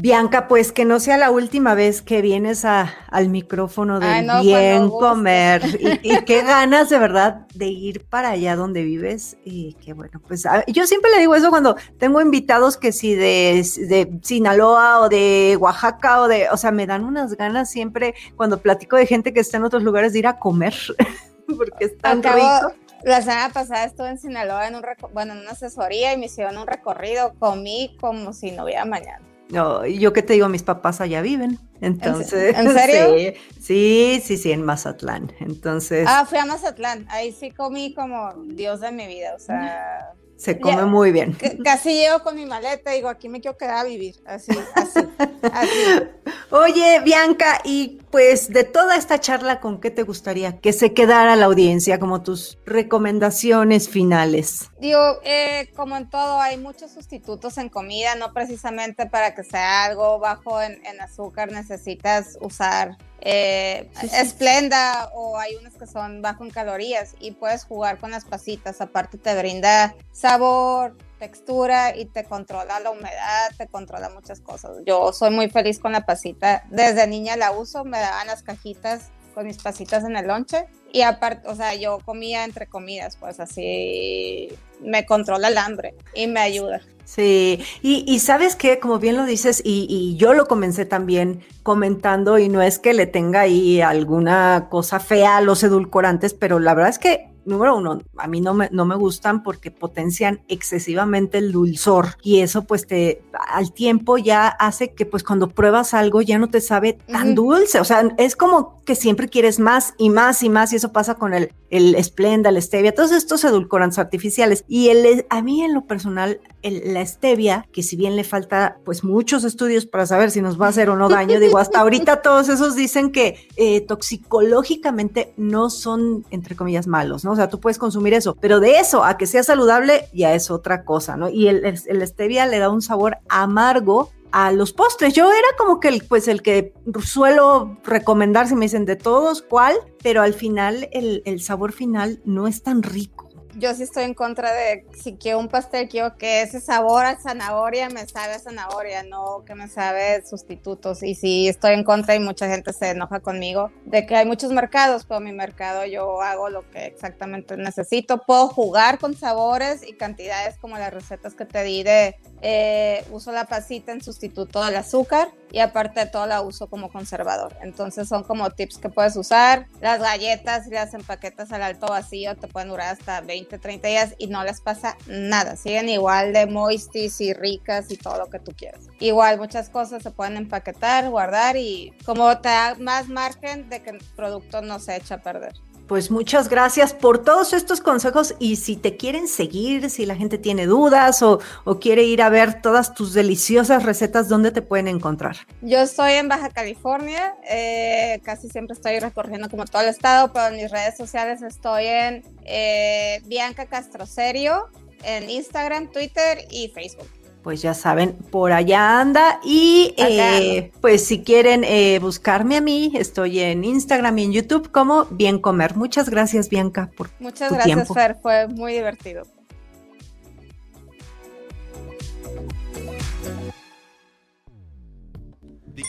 Bianca, 0.00 0.48
pues 0.48 0.72
que 0.72 0.86
no 0.86 0.98
sea 0.98 1.18
la 1.18 1.30
última 1.30 1.74
vez 1.74 2.00
que 2.00 2.22
vienes 2.22 2.64
al 2.64 3.28
micrófono 3.28 4.00
de 4.00 4.26
bien 4.42 4.88
comer 4.88 5.62
y, 6.02 6.24
qué 6.24 6.42
ganas 6.42 6.88
de 6.88 6.98
verdad 6.98 7.46
de 7.54 7.66
ir 7.66 8.04
para 8.06 8.30
allá 8.30 8.56
donde 8.56 8.82
vives 8.82 9.36
y 9.44 9.74
que 9.74 9.92
bueno, 9.92 10.20
pues 10.26 10.44
yo 10.68 10.86
siempre 10.86 11.10
le 11.10 11.20
digo 11.20 11.34
eso 11.34 11.50
cuando 11.50 11.76
tengo 11.98 12.22
invitados 12.22 12.78
que 12.78 12.92
si 12.92 13.14
de, 13.14 13.62
de, 13.88 14.18
Sinaloa 14.22 15.00
o 15.00 15.08
de 15.10 15.56
Oaxaca 15.60 16.22
o 16.22 16.28
de, 16.28 16.48
o 16.50 16.56
sea, 16.56 16.70
me 16.70 16.86
dan 16.86 17.04
unas 17.04 17.36
ganas 17.36 17.70
siempre 17.70 18.14
cuando 18.36 18.62
platico 18.62 18.96
de 18.96 19.06
gente 19.06 19.34
que 19.34 19.40
está 19.40 19.58
en 19.58 19.64
otros 19.64 19.82
lugares 19.82 20.14
de 20.14 20.20
ir 20.20 20.26
a 20.26 20.38
comer 20.38 20.74
porque 21.56 21.84
es 21.84 21.98
tan 21.98 22.22
rico. 22.22 22.72
La 23.02 23.22
semana 23.22 23.48
pasada 23.50 23.84
estuve 23.84 24.08
en 24.08 24.18
Sinaloa 24.18 24.68
en 24.68 24.76
un 24.76 24.82
bueno, 25.12 25.32
en 25.32 25.40
una 25.40 25.52
asesoría 25.52 26.12
y 26.12 26.18
me 26.18 26.26
hicieron 26.26 26.58
un 26.58 26.66
recorrido, 26.66 27.34
comí 27.38 27.96
como 28.00 28.32
si 28.32 28.50
no 28.50 28.64
hubiera 28.64 28.84
mañana. 28.84 29.29
No, 29.50 29.84
yo 29.86 30.12
qué 30.12 30.22
te 30.22 30.34
digo, 30.34 30.48
mis 30.48 30.62
papás 30.62 31.00
allá 31.00 31.22
viven. 31.22 31.58
Entonces, 31.80 32.56
¿En 32.56 32.72
serio? 32.72 33.34
Sí, 33.60 34.20
sí, 34.24 34.36
sí, 34.36 34.52
en 34.52 34.64
Mazatlán. 34.64 35.32
Entonces. 35.40 36.06
Ah, 36.08 36.24
fui 36.28 36.38
a 36.38 36.46
Mazatlán. 36.46 37.06
Ahí 37.10 37.32
sí 37.32 37.50
comí 37.50 37.94
como 37.94 38.32
Dios 38.46 38.80
de 38.80 38.92
mi 38.92 39.06
vida. 39.06 39.34
O 39.36 39.38
sea, 39.38 40.14
se 40.40 40.58
come 40.58 40.86
muy 40.86 41.12
bien. 41.12 41.36
Casi 41.62 41.92
llego 41.92 42.22
con 42.22 42.34
mi 42.34 42.46
maleta 42.46 42.92
y 42.92 42.96
digo, 42.96 43.10
aquí 43.10 43.28
me 43.28 43.42
quiero 43.42 43.58
quedar 43.58 43.76
a 43.76 43.84
vivir. 43.84 44.16
Así, 44.24 44.52
así, 44.74 45.00
Oye, 46.50 47.00
Bianca, 47.04 47.60
y 47.62 48.00
pues 48.10 48.48
de 48.48 48.64
toda 48.64 48.96
esta 48.96 49.20
charla, 49.20 49.60
¿con 49.60 49.80
qué 49.80 49.90
te 49.90 50.02
gustaría 50.02 50.58
que 50.58 50.72
se 50.72 50.92
quedara 50.92 51.36
la 51.36 51.46
audiencia 51.46 51.98
como 51.98 52.22
tus 52.22 52.58
recomendaciones 52.66 53.88
finales? 53.88 54.70
Digo, 54.80 55.00
eh, 55.24 55.70
como 55.76 55.96
en 55.96 56.10
todo, 56.10 56.40
hay 56.40 56.56
muchos 56.56 56.90
sustitutos 56.90 57.58
en 57.58 57.68
comida, 57.68 58.14
no 58.16 58.32
precisamente 58.32 59.06
para 59.06 59.34
que 59.34 59.44
sea 59.44 59.84
algo 59.84 60.18
bajo 60.18 60.60
en, 60.60 60.84
en 60.84 61.00
azúcar 61.00 61.52
necesitas 61.52 62.36
usar 62.40 62.96
eh, 63.20 63.90
esplenda 64.14 65.10
o 65.14 65.38
hay 65.38 65.54
unas 65.56 65.74
que 65.74 65.86
son 65.86 66.22
bajo 66.22 66.42
en 66.42 66.50
calorías 66.50 67.14
y 67.20 67.32
puedes 67.32 67.64
jugar 67.64 67.98
con 67.98 68.10
las 68.10 68.24
pasitas. 68.24 68.80
Aparte 68.80 69.18
te 69.18 69.36
brinda 69.36 69.94
sabor, 70.12 70.96
textura 71.20 71.96
y 71.96 72.06
te 72.06 72.24
controla 72.24 72.80
la 72.80 72.90
humedad, 72.90 73.50
te 73.56 73.68
controla 73.68 74.08
muchas 74.08 74.40
cosas. 74.40 74.78
Yo 74.84 75.12
soy 75.12 75.30
muy 75.30 75.48
feliz 75.48 75.78
con 75.78 75.92
la 75.92 76.04
pasita. 76.04 76.64
Desde 76.70 77.06
niña 77.06 77.36
la 77.36 77.52
uso, 77.52 77.84
me 77.84 78.00
daban 78.00 78.26
las 78.26 78.42
cajitas 78.42 79.10
con 79.34 79.46
mis 79.46 79.58
pasitas 79.58 80.02
en 80.04 80.16
el 80.16 80.26
lonche 80.26 80.66
y 80.92 81.02
aparte, 81.02 81.46
o 81.46 81.54
sea, 81.54 81.76
yo 81.76 81.98
comía 82.04 82.44
entre 82.44 82.66
comidas, 82.66 83.16
pues 83.16 83.38
así 83.38 84.48
me 84.80 85.06
controla 85.06 85.48
el 85.48 85.58
hambre 85.58 85.94
y 86.14 86.26
me 86.26 86.40
ayuda. 86.40 86.80
Sí, 87.04 87.64
y, 87.82 88.20
sabes 88.20 88.54
que, 88.54 88.78
como 88.78 89.00
bien 89.00 89.16
lo 89.16 89.24
dices, 89.24 89.60
y, 89.64 89.86
y, 89.90 90.16
yo 90.16 90.32
lo 90.32 90.46
comencé 90.46 90.84
también 90.84 91.40
comentando, 91.64 92.38
y 92.38 92.48
no 92.48 92.62
es 92.62 92.78
que 92.78 92.94
le 92.94 93.08
tenga 93.08 93.40
ahí 93.40 93.80
alguna 93.80 94.68
cosa 94.70 95.00
fea 95.00 95.38
a 95.38 95.40
los 95.40 95.64
edulcorantes, 95.64 96.34
pero 96.34 96.60
la 96.60 96.72
verdad 96.72 96.90
es 96.90 97.00
que 97.00 97.29
número 97.44 97.76
uno, 97.76 98.00
a 98.16 98.26
mí 98.26 98.40
no 98.40 98.54
me, 98.54 98.68
no 98.72 98.84
me 98.84 98.96
gustan 98.96 99.42
porque 99.42 99.70
potencian 99.70 100.42
excesivamente 100.48 101.38
el 101.38 101.52
dulzor 101.52 102.16
y 102.22 102.40
eso 102.40 102.64
pues 102.64 102.86
te 102.86 103.22
al 103.48 103.72
tiempo 103.72 104.18
ya 104.18 104.48
hace 104.48 104.92
que 104.92 105.06
pues 105.06 105.22
cuando 105.22 105.48
pruebas 105.48 105.94
algo 105.94 106.22
ya 106.22 106.38
no 106.38 106.48
te 106.48 106.60
sabe 106.60 106.94
tan 106.94 107.34
dulce, 107.34 107.80
o 107.80 107.84
sea, 107.84 108.02
es 108.18 108.36
como 108.36 108.82
que 108.84 108.94
siempre 108.94 109.28
quieres 109.28 109.58
más 109.58 109.94
y 109.98 110.10
más 110.10 110.42
y 110.42 110.48
más 110.48 110.72
y 110.72 110.76
eso 110.76 110.92
pasa 110.92 111.14
con 111.14 111.34
el 111.34 111.52
el 111.70 111.96
Splenda, 112.02 112.50
el 112.50 112.60
stevia, 112.60 112.94
todos 112.94 113.12
estos 113.12 113.44
edulcorantes 113.44 113.98
artificiales. 113.98 114.64
Y 114.68 114.88
el, 114.88 115.26
a 115.30 115.42
mí 115.42 115.62
en 115.62 115.72
lo 115.72 115.86
personal, 115.86 116.40
la 116.62 117.06
stevia, 117.06 117.66
que 117.72 117.82
si 117.82 117.96
bien 117.96 118.16
le 118.16 118.24
falta 118.24 118.78
pues 118.84 119.04
muchos 119.04 119.44
estudios 119.44 119.86
para 119.86 120.06
saber 120.06 120.30
si 120.30 120.42
nos 120.42 120.60
va 120.60 120.66
a 120.66 120.70
hacer 120.70 120.90
o 120.90 120.96
no 120.96 121.08
daño, 121.08 121.40
digo, 121.40 121.58
hasta 121.58 121.80
ahorita 121.80 122.22
todos 122.22 122.48
esos 122.48 122.74
dicen 122.74 123.12
que 123.12 123.48
eh, 123.56 123.80
toxicológicamente 123.80 125.32
no 125.36 125.70
son, 125.70 126.24
entre 126.30 126.56
comillas, 126.56 126.86
malos, 126.86 127.24
¿no? 127.24 127.32
O 127.32 127.36
sea, 127.36 127.48
tú 127.48 127.60
puedes 127.60 127.78
consumir 127.78 128.14
eso, 128.14 128.36
pero 128.40 128.60
de 128.60 128.78
eso 128.78 129.04
a 129.04 129.16
que 129.16 129.26
sea 129.26 129.42
saludable 129.42 130.08
ya 130.12 130.34
es 130.34 130.50
otra 130.50 130.84
cosa, 130.84 131.16
¿no? 131.16 131.30
Y 131.30 131.48
el, 131.48 131.64
el 131.64 132.06
stevia 132.06 132.46
le 132.46 132.58
da 132.58 132.68
un 132.68 132.82
sabor 132.82 133.18
amargo 133.28 134.10
a 134.32 134.52
los 134.52 134.72
postres. 134.72 135.14
Yo 135.14 135.30
era 135.30 135.48
como 135.58 135.80
que 135.80 135.88
el, 135.88 136.02
pues 136.02 136.28
el 136.28 136.42
que 136.42 136.72
suelo 137.02 137.78
recomendar 137.84 138.48
si 138.48 138.54
me 138.54 138.66
dicen 138.66 138.84
de 138.84 138.96
todos 138.96 139.42
cuál, 139.42 139.76
pero 140.02 140.22
al 140.22 140.34
final 140.34 140.88
el, 140.92 141.22
el 141.24 141.40
sabor 141.40 141.72
final 141.72 142.20
no 142.24 142.46
es 142.46 142.62
tan 142.62 142.82
rico 142.82 143.19
yo 143.56 143.74
sí 143.74 143.82
estoy 143.82 144.04
en 144.04 144.14
contra 144.14 144.52
de 144.52 144.86
si 144.92 145.14
quiero 145.14 145.38
un 145.38 145.48
pastel, 145.48 145.88
quiero 145.88 146.16
que 146.16 146.42
ese 146.42 146.60
sabor 146.60 147.04
a 147.04 147.18
zanahoria 147.20 147.88
me 147.88 148.06
sabe 148.06 148.34
a 148.34 148.38
zanahoria, 148.38 149.02
no 149.02 149.44
que 149.44 149.54
me 149.54 149.68
sabe 149.68 150.24
sustitutos. 150.26 151.02
Y 151.02 151.14
sí 151.14 151.48
estoy 151.48 151.74
en 151.74 151.84
contra 151.84 152.14
y 152.14 152.20
mucha 152.20 152.48
gente 152.48 152.72
se 152.72 152.90
enoja 152.90 153.20
conmigo 153.20 153.70
de 153.84 154.06
que 154.06 154.16
hay 154.16 154.26
muchos 154.26 154.52
mercados, 154.52 155.04
pero 155.06 155.20
mi 155.20 155.32
mercado 155.32 155.84
yo 155.86 156.20
hago 156.22 156.48
lo 156.48 156.68
que 156.70 156.86
exactamente 156.86 157.56
necesito. 157.56 158.22
Puedo 158.22 158.48
jugar 158.48 158.98
con 158.98 159.16
sabores 159.16 159.86
y 159.86 159.94
cantidades 159.94 160.56
como 160.58 160.78
las 160.78 160.92
recetas 160.92 161.34
que 161.34 161.44
te 161.44 161.62
di 161.62 161.82
de 161.82 162.16
eh, 162.42 163.04
uso 163.10 163.32
la 163.32 163.44
pasita 163.44 163.92
en 163.92 164.02
sustituto 164.02 164.64
del 164.64 164.76
azúcar 164.76 165.28
y 165.52 165.58
aparte 165.58 166.00
de 166.00 166.06
todo 166.06 166.26
la 166.26 166.40
uso 166.40 166.68
como 166.68 166.90
conservador. 166.90 167.54
Entonces 167.62 168.08
son 168.08 168.22
como 168.22 168.50
tips 168.50 168.78
que 168.78 168.88
puedes 168.88 169.16
usar. 169.16 169.66
Las 169.80 170.00
galletas 170.00 170.66
y 170.66 170.70
las 170.70 170.94
empaquetas 170.94 171.52
al 171.52 171.62
alto 171.62 171.88
vacío 171.88 172.36
te 172.36 172.48
pueden 172.48 172.68
durar 172.68 172.88
hasta 172.88 173.20
20, 173.20 173.39
30 173.44 173.88
días 173.88 174.14
y 174.18 174.26
no 174.26 174.44
les 174.44 174.60
pasa 174.60 174.96
nada. 175.06 175.56
Siguen 175.56 175.88
igual 175.88 176.32
de 176.32 176.46
moistis 176.46 177.20
y 177.20 177.32
ricas 177.32 177.90
y 177.90 177.96
todo 177.96 178.18
lo 178.18 178.26
que 178.30 178.38
tú 178.38 178.52
quieras. 178.56 178.88
Igual 178.98 179.38
muchas 179.38 179.68
cosas 179.68 180.02
se 180.02 180.10
pueden 180.10 180.36
empaquetar, 180.36 181.08
guardar 181.10 181.56
y 181.56 181.92
como 182.04 182.38
te 182.38 182.48
da 182.48 182.76
más 182.78 183.08
margen 183.08 183.68
de 183.68 183.82
que 183.82 183.90
el 183.90 183.98
producto 184.16 184.62
no 184.62 184.78
se 184.78 184.96
echa 184.96 185.16
a 185.16 185.22
perder. 185.22 185.54
Pues 185.90 186.08
muchas 186.08 186.48
gracias 186.48 186.94
por 186.94 187.24
todos 187.24 187.52
estos 187.52 187.80
consejos 187.80 188.36
y 188.38 188.54
si 188.54 188.76
te 188.76 188.96
quieren 188.96 189.26
seguir, 189.26 189.90
si 189.90 190.06
la 190.06 190.14
gente 190.14 190.38
tiene 190.38 190.66
dudas 190.66 191.20
o, 191.20 191.40
quiere 191.80 192.04
ir 192.04 192.22
a 192.22 192.28
ver 192.28 192.62
todas 192.62 192.94
tus 192.94 193.12
deliciosas 193.12 193.82
recetas, 193.82 194.28
¿dónde 194.28 194.52
te 194.52 194.62
pueden 194.62 194.86
encontrar? 194.86 195.38
Yo 195.62 195.80
estoy 195.80 196.12
en 196.12 196.28
Baja 196.28 196.48
California, 196.50 197.34
eh, 197.42 198.20
casi 198.22 198.48
siempre 198.48 198.74
estoy 198.74 199.00
recorriendo 199.00 199.50
como 199.50 199.64
todo 199.64 199.82
el 199.82 199.88
estado, 199.88 200.32
pero 200.32 200.54
en 200.54 200.62
mis 200.62 200.70
redes 200.70 200.96
sociales 200.96 201.42
estoy 201.42 201.86
en 201.86 202.22
eh, 202.44 203.20
Bianca 203.24 203.66
Castroserio, 203.66 204.68
en 205.02 205.28
Instagram, 205.28 205.90
Twitter 205.90 206.46
y 206.52 206.68
Facebook 206.68 207.08
pues 207.42 207.62
ya 207.62 207.74
saben, 207.74 208.14
por 208.30 208.52
allá 208.52 209.00
anda. 209.00 209.40
Y 209.44 209.94
eh, 209.96 210.72
pues 210.80 211.04
si 211.06 211.22
quieren 211.22 211.64
eh, 211.64 211.98
buscarme 212.00 212.56
a 212.56 212.60
mí, 212.60 212.92
estoy 212.94 213.40
en 213.40 213.64
Instagram 213.64 214.18
y 214.18 214.24
en 214.24 214.32
YouTube 214.32 214.70
como 214.70 215.06
Bien 215.06 215.38
Comer. 215.38 215.76
Muchas 215.76 216.08
gracias, 216.10 216.48
Bianca, 216.48 216.90
por 216.96 217.10
Muchas 217.18 217.52
gracias, 217.52 217.88
Fer, 217.92 218.18
fue 218.20 218.48
muy 218.48 218.72
divertido. 218.74 219.22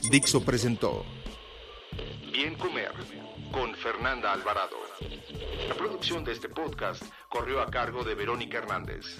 Dixo 0.10 0.44
presentó 0.44 1.06
Bien 2.32 2.56
Comer 2.56 2.92
con 3.52 3.76
Fernanda 3.76 4.32
Alvarado. 4.32 4.78
La 5.68 5.76
producción 5.76 6.24
de 6.24 6.32
este 6.32 6.48
podcast 6.50 7.04
corrió 7.30 7.62
a 7.62 7.70
cargo 7.70 8.04
de 8.04 8.16
Verónica 8.16 8.60
Hernández. 8.60 9.20